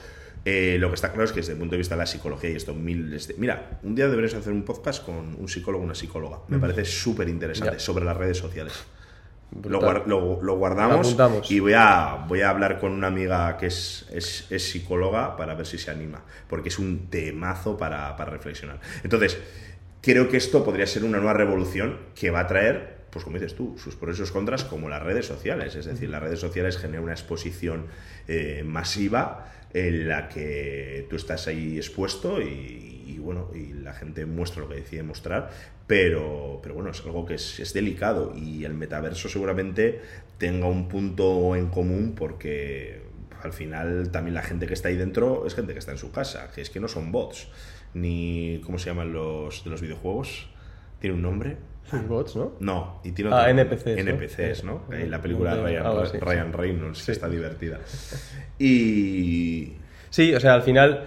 [0.44, 2.50] eh, lo que está claro es que desde el punto de vista de la psicología
[2.50, 5.86] y esto, miles de- Mira, un día deberías hacer un podcast con un psicólogo o
[5.86, 6.40] una psicóloga.
[6.48, 8.72] Me parece súper interesante sobre las redes sociales.
[9.68, 11.08] Lo, lo- lo guardamos
[11.50, 15.54] y voy a, voy a hablar con una amiga que es, es, es psicóloga para
[15.54, 18.80] ver si se anima, porque es un temazo para, para reflexionar.
[19.02, 19.38] Entonces,
[20.02, 23.56] creo que esto podría ser una nueva revolución que va a traer, pues como dices
[23.56, 25.74] tú, sus pros y sus contras, como las redes sociales.
[25.74, 27.86] Es decir, las redes sociales generan una exposición
[28.28, 34.62] eh, masiva en la que tú estás ahí expuesto y, bueno, y la gente muestra
[34.62, 35.50] lo que decide mostrar,
[35.86, 40.00] pero, pero bueno, es algo que es, es delicado y el metaverso seguramente
[40.38, 43.02] tenga un punto en común porque
[43.42, 46.10] al final también la gente que está ahí dentro es gente que está en su
[46.12, 47.48] casa, que es que no son bots,
[47.94, 50.48] ni ¿cómo se llaman los de los videojuegos?
[51.00, 51.56] ¿Tiene un nombre?
[51.90, 52.52] Sus bots, ¿no?
[52.60, 54.10] No, y tiene Ah, NPCs, ¿no?
[54.12, 54.84] NPCs, ¿no?
[54.92, 56.56] Eh, Eh, la película de Ryan, Ryan sí.
[56.56, 57.80] Reynolds, que está divertida.
[58.58, 59.72] Y...
[60.10, 61.04] Sí, o sea, al final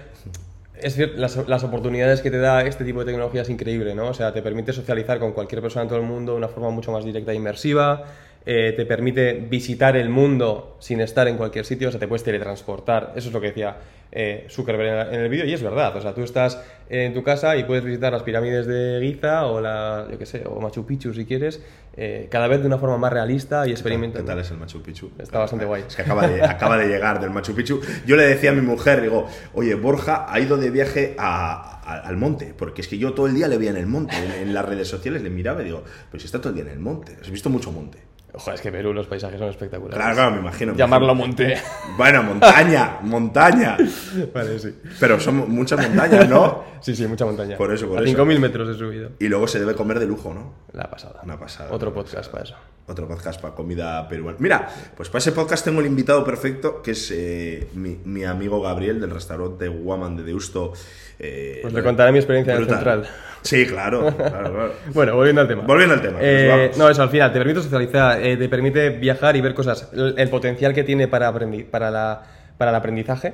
[0.82, 4.08] es cierto, las, las oportunidades que te da este tipo de tecnología es increíble, ¿no?
[4.08, 6.70] O sea, te permite socializar con cualquier persona en todo el mundo de una forma
[6.70, 8.04] mucho más directa e inmersiva,
[8.46, 12.24] eh, te permite visitar el mundo sin estar en cualquier sitio, o sea, te puedes
[12.24, 13.78] teletransportar, eso es lo que decía
[14.12, 17.56] eh, Zuckerberg en, el vídeo y es verdad, o sea, tú estás en tu casa
[17.58, 21.14] y puedes visitar las pirámides de Giza o la, yo qué sé, o Machu Picchu
[21.14, 21.64] si quieres,
[21.96, 24.28] eh, cada vez de una forma más realista y ¿Qué experimentando.
[24.28, 25.12] tal es el Machu Picchu?
[25.18, 25.84] Está bastante guay.
[25.88, 27.80] Es que acaba de, acaba de llegar del Machu Picchu.
[28.06, 32.00] Yo le decía a mi mujer, digo, oye, Borja ha ido de viaje a- a-
[32.08, 34.32] al monte, porque es que yo todo el día le veía en el monte, en,
[34.50, 36.72] en las redes sociales le miraba y digo, pues si está todo el día en
[36.72, 37.98] el monte, has visto mucho monte.
[38.36, 39.96] Ojo, es que Perú los paisajes son espectaculares.
[39.96, 40.74] Claro, claro, me imagino.
[40.74, 41.56] Llamarlo monte.
[41.98, 43.78] Bueno, montaña, montaña.
[44.34, 44.76] vale, sí.
[45.00, 46.64] Pero son muchas montañas, ¿no?
[46.82, 47.58] Sí, sí, mucha montaña.
[47.58, 48.18] Por eso, por A eso.
[48.18, 49.12] 5.000 metros he subido.
[49.20, 50.54] Y luego se debe comer de lujo, ¿no?
[50.74, 51.22] La pasada.
[51.24, 51.72] Una pasada.
[51.72, 52.56] Otro podcast para eso.
[52.86, 54.38] Otro podcast para comida peruana.
[54.42, 54.68] Mira,
[54.98, 59.00] pues para ese podcast tengo el invitado perfecto, que es eh, mi, mi amigo Gabriel
[59.00, 60.74] del restaurante Guaman de Deusto.
[61.18, 62.68] eh, Pues le contaré mi experiencia en el.
[62.68, 63.08] Central.
[63.42, 64.74] Sí, claro, claro, claro.
[64.94, 65.64] Bueno, volviendo al tema.
[65.64, 69.42] Volviendo al tema, Eh, no, eso, al final, te permite socializar, te permite viajar y
[69.42, 69.90] ver cosas.
[69.94, 71.32] El, el potencial que tiene para,
[71.72, 72.24] para, la,
[72.58, 73.34] para el aprendizaje,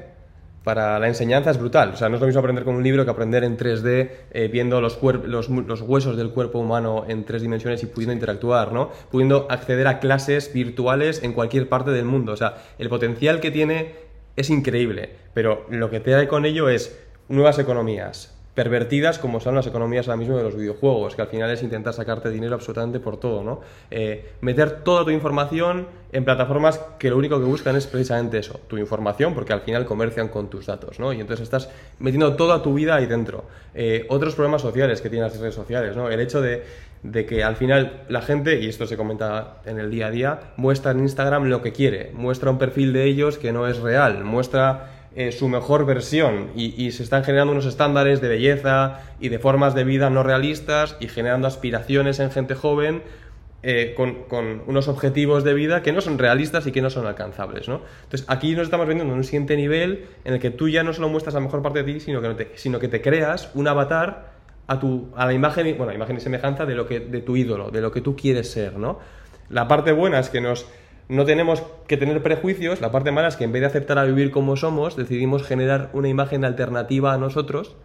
[0.70, 1.94] para la enseñanza es brutal.
[1.96, 4.50] O sea, no es lo mismo aprender con un libro que aprender en 3D, eh,
[4.50, 8.92] viendo los, los, huesos del cuerpo humano en tres dimensiones y pudiendo interactuar, ¿no?
[9.10, 12.34] Pudiendo acceder a clases virtuales en cualquier parte del mundo.
[12.34, 13.96] O sea, el potencial que tiene
[14.36, 19.68] es increíble, pero lo que trae con ello es nuevas economías, pervertidas como son las
[19.68, 23.18] economías ahora mismo de los videojuegos, que al final es intentar sacarte dinero absolutamente por
[23.18, 23.62] todo, ¿no?
[23.92, 28.60] Eh, meter toda tu información en plataformas que lo único que buscan es precisamente eso,
[28.68, 31.14] tu información, porque al final comercian con tus datos, ¿no?
[31.14, 33.46] Y entonces estás metiendo toda tu vida ahí dentro.
[33.76, 36.10] Eh, otros problemas sociales que tienen las redes sociales, ¿no?
[36.10, 36.64] El hecho de,
[37.04, 40.40] de que al final la gente, y esto se comenta en el día a día,
[40.58, 44.24] muestra en Instagram lo que quiere, muestra un perfil de ellos que no es real,
[44.24, 49.40] muestra eh, su mejor versión y, se están generando unos estándares de belleza y de
[49.40, 53.02] formas de vida no realistas y generando aspiraciones en gente joven
[53.64, 57.68] eh, con, unos objetivos de vida que no son realistas y que no son alcanzables.
[57.68, 57.82] ¿no?
[58.04, 60.94] Entonces aquí nos estamos viendo en un siguiente nivel en el que tú ya no
[60.94, 63.68] solo muestras la mejor parte de ti, sino que, te- sino que te creas un
[63.68, 64.32] avatar
[64.68, 67.72] a, tu, a la imagen, bueno, imagen y semejanza de, lo que, de tu ídolo,
[67.72, 68.78] de lo que tú quieres ser.
[68.78, 69.00] ¿no?
[69.50, 70.68] La parte buena es que nos,
[71.10, 74.06] no tenemos que tener prejuicios, la parte mala es que en vez de aceptar a
[74.06, 77.76] vivir como somos, decidimos generar una imagen alternativa a nosotros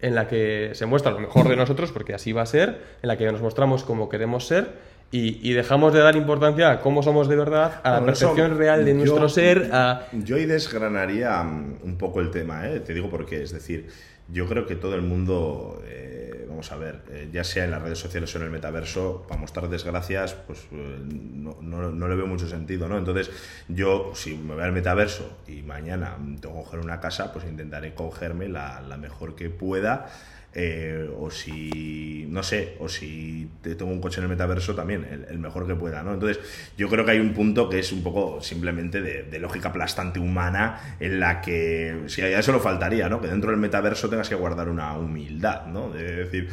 [0.00, 3.08] en la que se muestra lo mejor de nosotros, porque así va a ser, en
[3.08, 4.72] la que nos mostramos como queremos ser
[5.12, 8.84] y, y dejamos de dar importancia a cómo somos de verdad, a la percepción real
[8.84, 10.06] de yo- nuestro ser, a...
[10.12, 12.80] Yo ahí desgranaría mm, un poco el tema, ¿eh?
[12.80, 13.42] te digo por qué.
[13.42, 13.88] Es decir,
[14.28, 17.82] yo creo que todo el mundo, eh, vamos a ver, eh, ya sea en las
[17.82, 22.14] redes sociales o en el metaverso, para mostrar desgracias, pues eh, no, no- no le
[22.14, 22.96] veo mucho sentido, ¿no?
[22.96, 23.30] Entonces,
[23.68, 27.94] yo, si me voy al metaverso y mañana tengo que coger una casa, pues intentaré
[27.94, 30.06] cogerme la, la mejor que pueda.
[30.52, 35.26] Eh, o si, no sé, o si te tengo un coche en el metaverso también,
[35.28, 36.14] el, mejor que pueda, ¿no?
[36.14, 36.40] Entonces,
[36.76, 40.96] yo creo que hay un punto que es un poco simplemente de, lógica aplastante humana
[40.98, 43.20] en la que, si ya solo faltaría, ¿no?
[43.20, 45.90] Que dentro del metaverso tengas que guardar una humildad, ¿no?
[45.90, 46.48] De decir,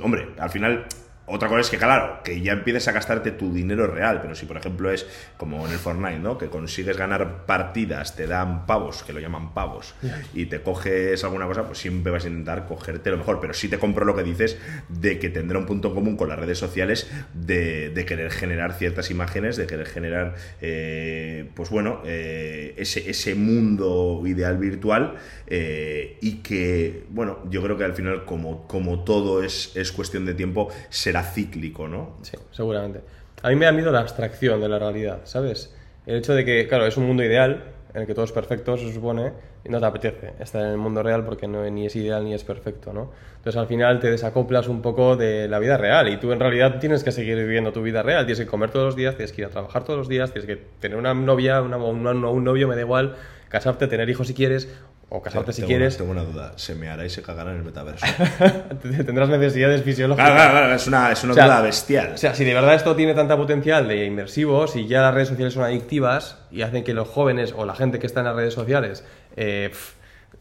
[0.00, 0.86] hombre, al final
[1.26, 4.44] otra cosa es que, claro, que ya empieces a gastarte tu dinero real, pero si
[4.44, 5.06] por ejemplo es
[5.36, 6.36] como en el Fortnite, ¿no?
[6.36, 9.94] Que consigues ganar partidas, te dan pavos, que lo llaman pavos,
[10.34, 13.38] y te coges alguna cosa, pues siempre vas a intentar cogerte lo mejor.
[13.40, 14.58] Pero sí te compro lo que dices
[14.88, 19.56] de que tendrá un punto común con las redes sociales de, querer generar ciertas imágenes,
[19.56, 25.14] de querer generar, eh, pues bueno, eh, ese, ese mundo ideal virtual
[25.46, 30.26] eh, y que, bueno, yo creo que al final, como, como todo es, es cuestión
[30.26, 32.16] de tiempo, se será cíclico, ¿no?
[32.22, 33.00] Sí, seguramente.
[33.42, 35.74] A mí me da miedo la abstracción de la realidad, ¿sabes?
[36.06, 38.78] El hecho de que, claro, es un mundo ideal, en el que todo es perfecto,
[38.78, 41.94] se supone, y no te apetece estar en el mundo real porque no, ni es
[41.96, 43.12] ideal ni es perfecto, ¿no?
[43.36, 46.78] Entonces al final te desacoplas un poco de la vida real y tú en realidad
[46.80, 49.42] tienes que seguir viviendo tu vida real, tienes que comer todos los días, tienes que
[49.42, 52.04] ir a trabajar todos los días, tienes que tener una novia, un
[52.44, 53.16] novio, me da igual,
[53.50, 54.74] casarte, tener hijos si quieres,
[55.14, 55.98] o casarte si quieres.
[55.98, 56.52] tengo una duda.
[56.56, 58.06] ¿Se me hará y se cagará en el metaverso?
[58.82, 60.30] Tendrás necesidades fisiológicas.
[60.30, 62.12] Claro, claro, es una, es una duda bestial.
[62.14, 65.28] O sea, si de verdad esto tiene tanta potencial de inmersivo, si ya las redes
[65.28, 68.36] sociales son adictivas y hacen que los jóvenes o la gente que está en las
[68.36, 69.04] redes sociales
[69.36, 69.70] eh,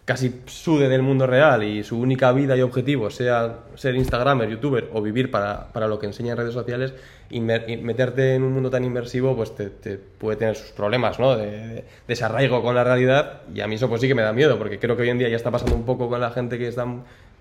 [0.06, 4.90] casi sude del mundo real y su única vida y objetivo sea ser Instagramer, YouTuber
[4.94, 6.94] o vivir para, para lo que enseña en redes sociales,
[7.32, 11.38] y meterte en un mundo tan inmersivo pues te, puede tener sus problemas, ¿no?
[11.38, 14.58] De, desarraigo con la realidad y a mí eso pues sí que me da miedo
[14.58, 16.68] porque creo que hoy en día ya está pasando un poco con la gente que
[16.68, 16.86] está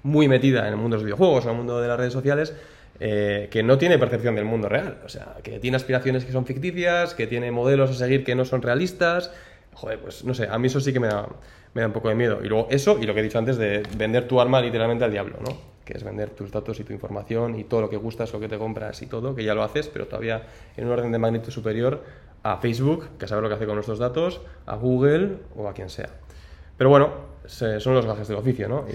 [0.02, 2.12] muy metida en el mundo de los videojuegos o en el mundo de las redes
[2.12, 2.54] sociales
[3.00, 6.46] eh, que no tiene percepción del mundo real, o sea, que tiene aspiraciones que son
[6.46, 9.32] ficticias, que tiene modelos a seguir que no son realistas,
[9.80, 11.26] joder, pues no sé, a mí eso sí que me da,
[11.72, 12.40] me da un poco de miedo.
[12.44, 15.10] Y luego eso y lo que he dicho antes de vender tu alma literalmente al
[15.10, 15.70] diablo, ¿no?
[15.84, 18.48] que es vender tus datos y tu información y todo lo que gustas, lo que
[18.48, 21.50] te compras y todo, que ya lo haces, pero todavía en un orden de magnitud
[21.50, 22.04] superior
[22.42, 25.90] a Facebook, que sabe lo que hace con nuestros datos, a Google o a quien
[25.90, 26.10] sea.
[26.76, 27.10] Pero bueno,
[27.50, 28.86] son los gajes del oficio, ¿no?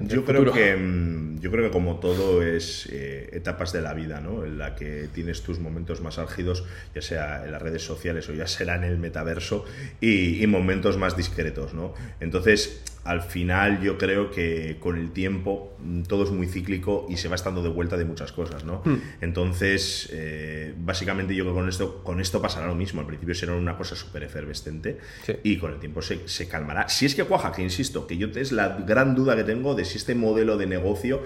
[0.00, 4.20] yo, creo que, mm, yo creo que como todo es eh, etapas de la vida,
[4.20, 4.44] ¿no?
[4.44, 8.32] En la que tienes tus momentos más álgidos, ya sea en las redes sociales o
[8.32, 9.64] ya será en el metaverso,
[10.00, 11.94] y, y momentos más discretos, ¿no?
[12.20, 17.18] Entonces, al final yo creo que con el tiempo mm, todo es muy cíclico y
[17.18, 18.82] se va estando de vuelta de muchas cosas, ¿no?
[18.84, 18.96] Hmm.
[19.20, 23.00] Entonces, eh, básicamente yo creo que con esto, con esto pasará lo mismo.
[23.00, 24.98] Al principio será una cosa súper efervescente
[25.42, 26.88] y con el tiempo se, se, calmará.
[26.88, 29.84] Si es que cuaja, que insisto, que yo es la gran duda que tengo de
[29.84, 31.22] si este modelo de negocio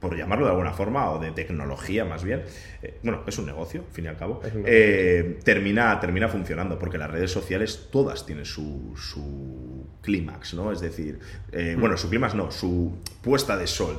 [0.00, 2.44] por llamarlo de alguna forma, o de tecnología más bien,
[2.82, 6.98] eh, bueno, es un negocio, al fin y al cabo, eh, termina, termina funcionando, porque
[6.98, 10.72] las redes sociales todas tienen su, su clímax, ¿no?
[10.72, 11.18] Es decir,
[11.52, 13.98] eh, bueno, su clímax no, su puesta de sol,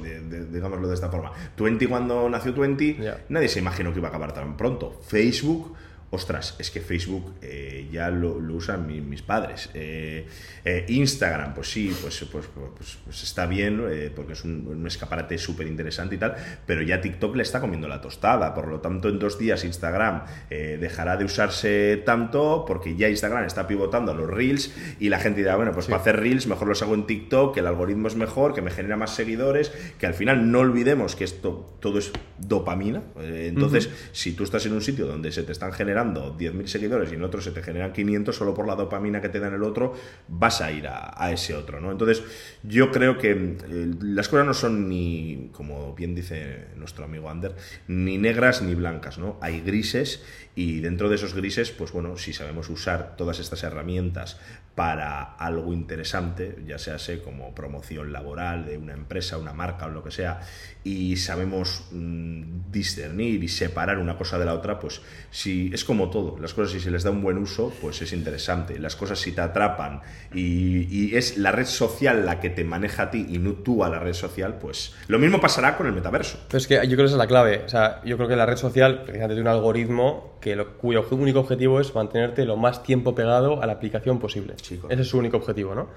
[0.52, 1.32] digámoslo de esta forma.
[1.56, 2.98] Twenty cuando nació Twenty,
[3.30, 5.00] nadie se imaginó que iba a acabar tan pronto.
[5.06, 5.76] Facebook
[6.12, 9.70] ostras, es que Facebook eh, ya lo, usan mis padres.
[9.74, 10.26] Eh,
[10.66, 13.84] eh, Instagram, pues sí, pues, pues, pues, pues está bien,
[14.16, 18.02] porque es un, escaparate súper interesante y tal, pero ya TikTok le está comiendo la
[18.02, 23.46] tostada, por lo tanto en dos días Instagram dejará de usarse tanto porque ya Instagram
[23.46, 26.68] está pivotando a los reels y la gente dirá, bueno, pues para hacer reels mejor
[26.68, 30.08] los hago en TikTok, que el algoritmo es mejor, que me genera más seguidores, que
[30.08, 33.04] al final no olvidemos que esto todo es dopamina.
[33.20, 37.16] entonces, si tú estás en un sitio donde se te están generando 10.000 seguidores y
[37.16, 39.64] en otro se te generan 500 solo por la dopamina que te da en el
[39.64, 39.94] otro,
[40.28, 41.92] vas a ir a, ese otro, ¿no?
[41.92, 42.24] Entonces,
[42.64, 43.58] yo creo que eh,
[44.02, 47.56] las cosas no son ni, como bien dice nuestro amigo Ander,
[47.88, 49.38] ni negras ni blancas, ¿no?
[49.42, 50.24] Hay grises
[50.60, 54.38] y dentro de esos grises, pues bueno, si sabemos usar todas estas herramientas
[54.76, 60.04] para algo interesante, ya sea como promoción laboral de una empresa, una marca o lo
[60.04, 60.42] que sea,
[60.84, 66.10] y sabemos mm, discernir y separar una cosa de la otra, pues si es como
[66.10, 68.80] todo, las cosas si se les da un buen uso, pues es interesante.
[68.80, 70.02] Las cosas si te atrapan
[70.34, 73.90] y, es la red social la que te maneja a ti y no tú a
[73.90, 76.40] la red social, pues lo mismo pasará con el metaverso.
[76.52, 77.64] es que yo creo que esa es la clave.
[77.66, 80.49] O sea, yo creo que la red social, precisamente tiene un algoritmo que
[80.80, 84.56] cuyo único objetivo es mantenerte lo más tiempo pegado a la aplicación posible.
[84.58, 85.88] Ese es su único objetivo, ¿no?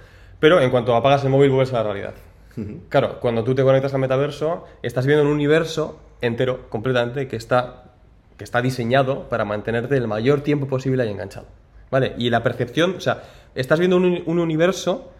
[0.40, 2.14] Pero en cuanto apagas el móvil, vuelves a la realidad.
[2.88, 7.84] Claro, cuando tú te conectas al metaverso, estás viendo un universo entero, completamente, que está,
[8.36, 11.46] que está diseñado para mantenerte el mayor tiempo posible ahí enganchado.
[11.90, 12.14] ¿Vale?
[12.18, 13.22] Y la percepción, o sea,
[13.54, 15.12] estás viendo un, universo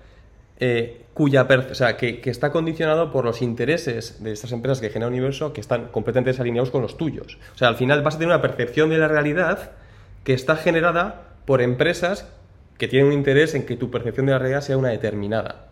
[0.65, 4.91] eh, cuya o sea, que, que, está condicionado por los intereses de estas empresas que
[4.91, 7.37] generan un universo que están completamente desalineados con los tuyos.
[7.53, 9.73] O sea, al final vas a tener una percepción de la realidad
[10.23, 12.29] que está generada por empresas
[12.79, 15.67] que tienen un interés en que tu percepción de la realidad sea una determinada.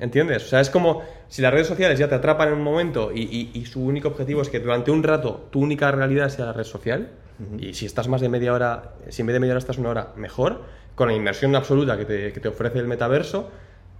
[0.00, 0.46] ¿Entiendes?
[0.46, 3.20] O sea, es como si las redes sociales ya te atrapan en un momento y,
[3.24, 6.54] y- y su único objetivo es que durante un rato tu única realidad sea la
[6.54, 7.10] red social,
[7.58, 9.90] y si estás más de media hora, si en vez de media hora estás una
[9.90, 10.62] hora, mejor,
[10.94, 13.50] con la inversión absoluta que te, que te ofrece el metaverso,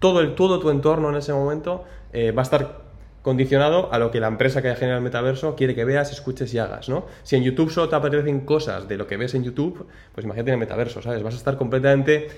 [0.01, 2.91] todo, el, todo tu entorno en ese momento eh, va a estar
[3.23, 6.53] condicionado a lo que la empresa que haya generado el metaverso quiere que veas, escuches
[6.55, 7.05] y hagas, ¿no?
[7.23, 10.51] Si en YouTube solo te aparecen cosas de lo que ves en YouTube, pues imagínate
[10.51, 11.23] en el metaverso, ¿sabes?
[11.23, 12.29] Vas a estar completamente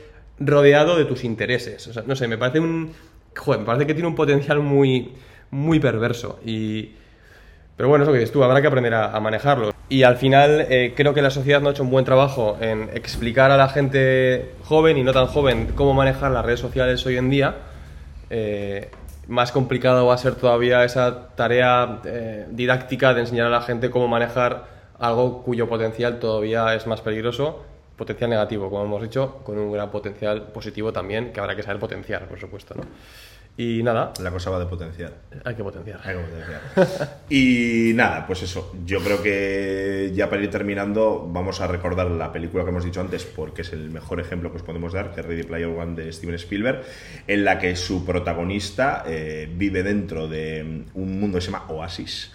[0.41, 1.87] rodeado de tus intereses.
[1.87, 2.93] O sea, no sé, me parece un...
[3.35, 5.13] Joder, me parece que tiene un potencial muy,
[5.51, 6.97] muy perverso y...
[7.83, 9.73] Pero bueno, eso que dices tú, habrá que aprender a, a manejarlo.
[9.89, 12.89] Y al final eh, creo que la sociedad no ha hecho un buen trabajo en
[12.95, 17.17] explicar a la gente joven y no tan joven cómo manejar las redes sociales hoy
[17.17, 17.57] en día.
[18.31, 18.89] Eh,
[19.27, 23.91] más complicado va a ser todavía esa tarea eh, didáctica de enseñar a la gente
[23.91, 24.67] cómo manejar
[25.01, 27.65] algo cuyo potencial todavía es más peligroso,
[27.97, 31.81] potencial negativo, como hemos dicho, con un gran potencial positivo también, que habrá que saber
[31.81, 32.77] potenciar, por supuesto.
[32.77, 32.85] ¿no?
[33.55, 35.13] Y nada, La cosa va de potenciar.
[35.45, 36.01] hay que potenciar.
[36.05, 37.23] Hay que potenciar.
[37.29, 38.75] Y nada, pues eso.
[38.87, 43.01] Yo creo que ya para ir terminando, vamos a recordar la película que hemos dicho
[43.01, 45.95] antes, porque es el mejor ejemplo que os podemos dar, que es Ready Player One
[45.95, 46.83] de Steven Spielberg,
[47.27, 52.33] en la que su protagonista eh, vive dentro de un mundo que se llama Oasis,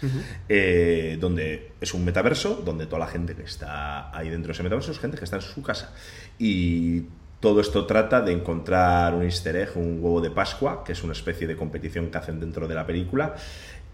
[0.48, 4.64] eh, donde es un metaverso, donde toda la gente que está ahí dentro de ese
[4.64, 5.94] metaverso es gente que está en su casa.
[6.38, 7.06] Y
[7.40, 11.14] todo esto trata de encontrar un easter egg, un huevo de Pascua, que es una
[11.14, 13.36] especie de competición que hacen dentro de la película.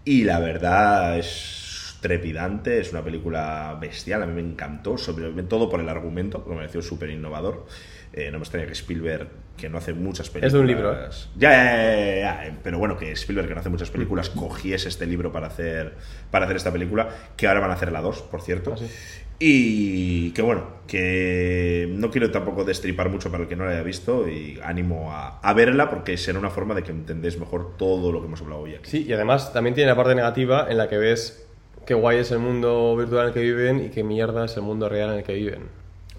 [0.04, 5.70] Y la verdad es trepidante, es una película bestial, a mí me encantó, sobre todo
[5.70, 7.66] por el argumento, que me pareció súper innovador.
[8.12, 10.48] Eh, no me extraña que Spielberg, que no hace muchas películas...
[10.48, 11.08] Es de un libro, ¿eh?
[11.36, 14.88] Ya, ya, ya, ya, ya, pero bueno, que Spielberg, que no hace muchas películas, cogiese
[14.88, 15.94] este libro para hacer,
[16.30, 18.74] para hacer esta película, que ahora van a hacer la 2, por cierto.
[18.74, 18.86] Ah, sí.
[19.38, 23.82] Y que bueno, que no quiero tampoco destripar mucho para el que no la haya
[23.82, 28.12] visto y ánimo a, a verla porque será una forma de que entendéis mejor todo
[28.12, 28.90] lo que hemos hablado hoy aquí.
[28.90, 31.46] Sí, y además también tiene la parte negativa en la que ves
[31.86, 34.62] qué guay es el mundo virtual en el que viven y qué mierda es el
[34.62, 35.68] mundo real en el que viven.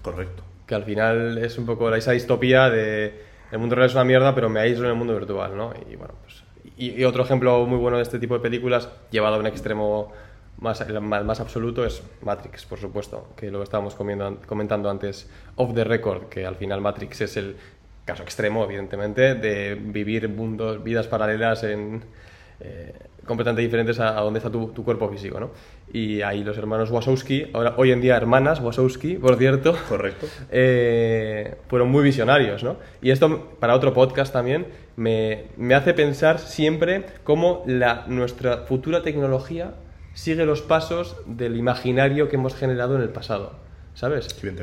[0.02, 0.42] Correcto.
[0.66, 4.34] Que al final es un poco esa distopía de el mundo real es una mierda,
[4.34, 5.72] pero me aíslo en el mundo virtual, ¿no?
[5.88, 6.42] Y bueno, pues.
[6.76, 10.12] Y, y otro ejemplo muy bueno de este tipo de películas, llevado a un extremo
[10.58, 15.74] más, el más, absoluto, es Matrix, por supuesto, que lo estábamos comiendo- comentando antes off
[15.74, 17.56] the record, que al final Matrix es el
[18.04, 22.04] caso extremo, evidentemente, de vivir mundos, vidas paralelas en,
[22.60, 22.94] eh,
[23.26, 25.50] completamente diferentes a, a donde está tu, tu cuerpo físico, ¿no?
[25.92, 30.26] Y ahí los hermanos Wachowski, ahora hoy en día hermanas Wachowski, por cierto, Correcto.
[30.50, 32.76] eh, fueron muy visionarios, ¿no?
[33.02, 39.02] Y esto, para otro podcast también, me, me hace pensar siempre cómo la, nuestra futura
[39.02, 39.74] tecnología
[40.16, 43.52] sigue los pasos del imaginario que hemos generado en el pasado,
[43.94, 44.28] ¿sabes?
[44.42, 44.56] Bien.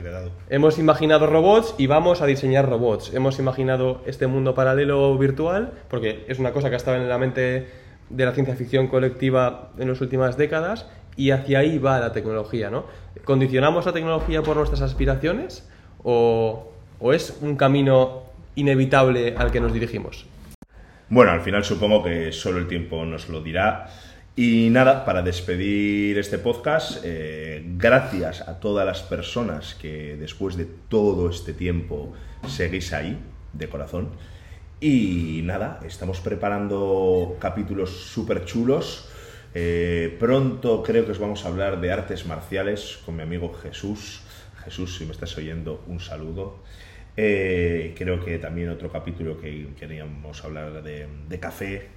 [0.49, 3.13] Hemos imaginado robots y vamos a diseñar robots.
[3.13, 7.19] Hemos imaginado este mundo paralelo virtual, porque es una cosa que ha estado en la
[7.19, 7.67] mente
[8.09, 12.71] de la ciencia ficción colectiva en las últimas décadas, y hacia ahí va la tecnología,
[12.71, 12.85] ¿no?
[13.23, 15.69] ¿Condicionamos la tecnología por nuestras aspiraciones
[16.03, 18.23] o, o es un camino
[18.55, 20.25] inevitable al que nos dirigimos?
[21.09, 23.87] Bueno, al final supongo que solo el tiempo nos lo dirá.
[24.35, 30.65] Y nada, para despedir este podcast, eh, gracias a todas las personas que después de
[30.65, 32.13] todo este tiempo
[32.47, 33.19] seguís ahí,
[33.53, 34.09] de corazón.
[34.79, 39.07] Y nada, estamos preparando capítulos súper chulos.
[39.53, 44.23] Eh, pronto creo que os vamos a hablar de artes marciales con mi amigo Jesús.
[44.63, 46.63] Jesús, si me estás oyendo, un saludo.
[47.15, 51.87] Eh, creo que también otro capítulo que queríamos hablar de, de café,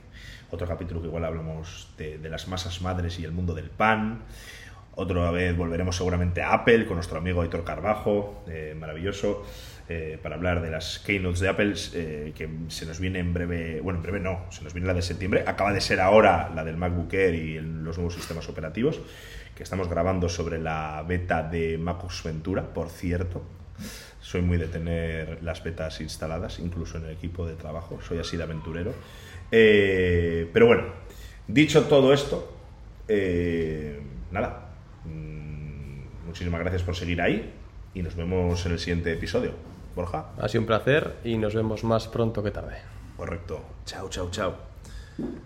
[0.51, 4.23] otro capítulo que igual hablamos de, de las masas madres y el mundo del pan.
[4.95, 9.45] Otra vez volveremos seguramente a Apple con nuestro amigo Aitor Carbajo, eh, maravilloso,
[9.89, 13.81] eh, para hablar de las keynotes de Apple, eh, que se nos viene en breve,
[13.83, 16.65] bueno, en breve no, se nos viene la de septiembre, acaba de ser ahora la
[16.65, 18.99] del MacBook Air y el- los nuevos sistemas operativos,
[19.55, 23.43] que estamos grabando sobre la beta de MacOS Ventura, por cierto.
[24.23, 28.37] Soy muy de tener las betas instaladas, incluso en el equipo de trabajo, soy así
[28.39, 28.93] de aventurero.
[29.51, 30.85] Eh, pero bueno,
[31.47, 32.53] dicho todo esto,
[33.09, 34.75] eh, nada,
[35.05, 37.53] mm, muchísimas gracias por seguir ahí
[37.95, 39.53] y nos vemos en el siguiente episodio.
[39.95, 42.77] Borja, Ha sido un placer y nos vemos más pronto que tarde.
[43.17, 43.65] correcto.
[43.87, 45.46] Chao, chao, chao.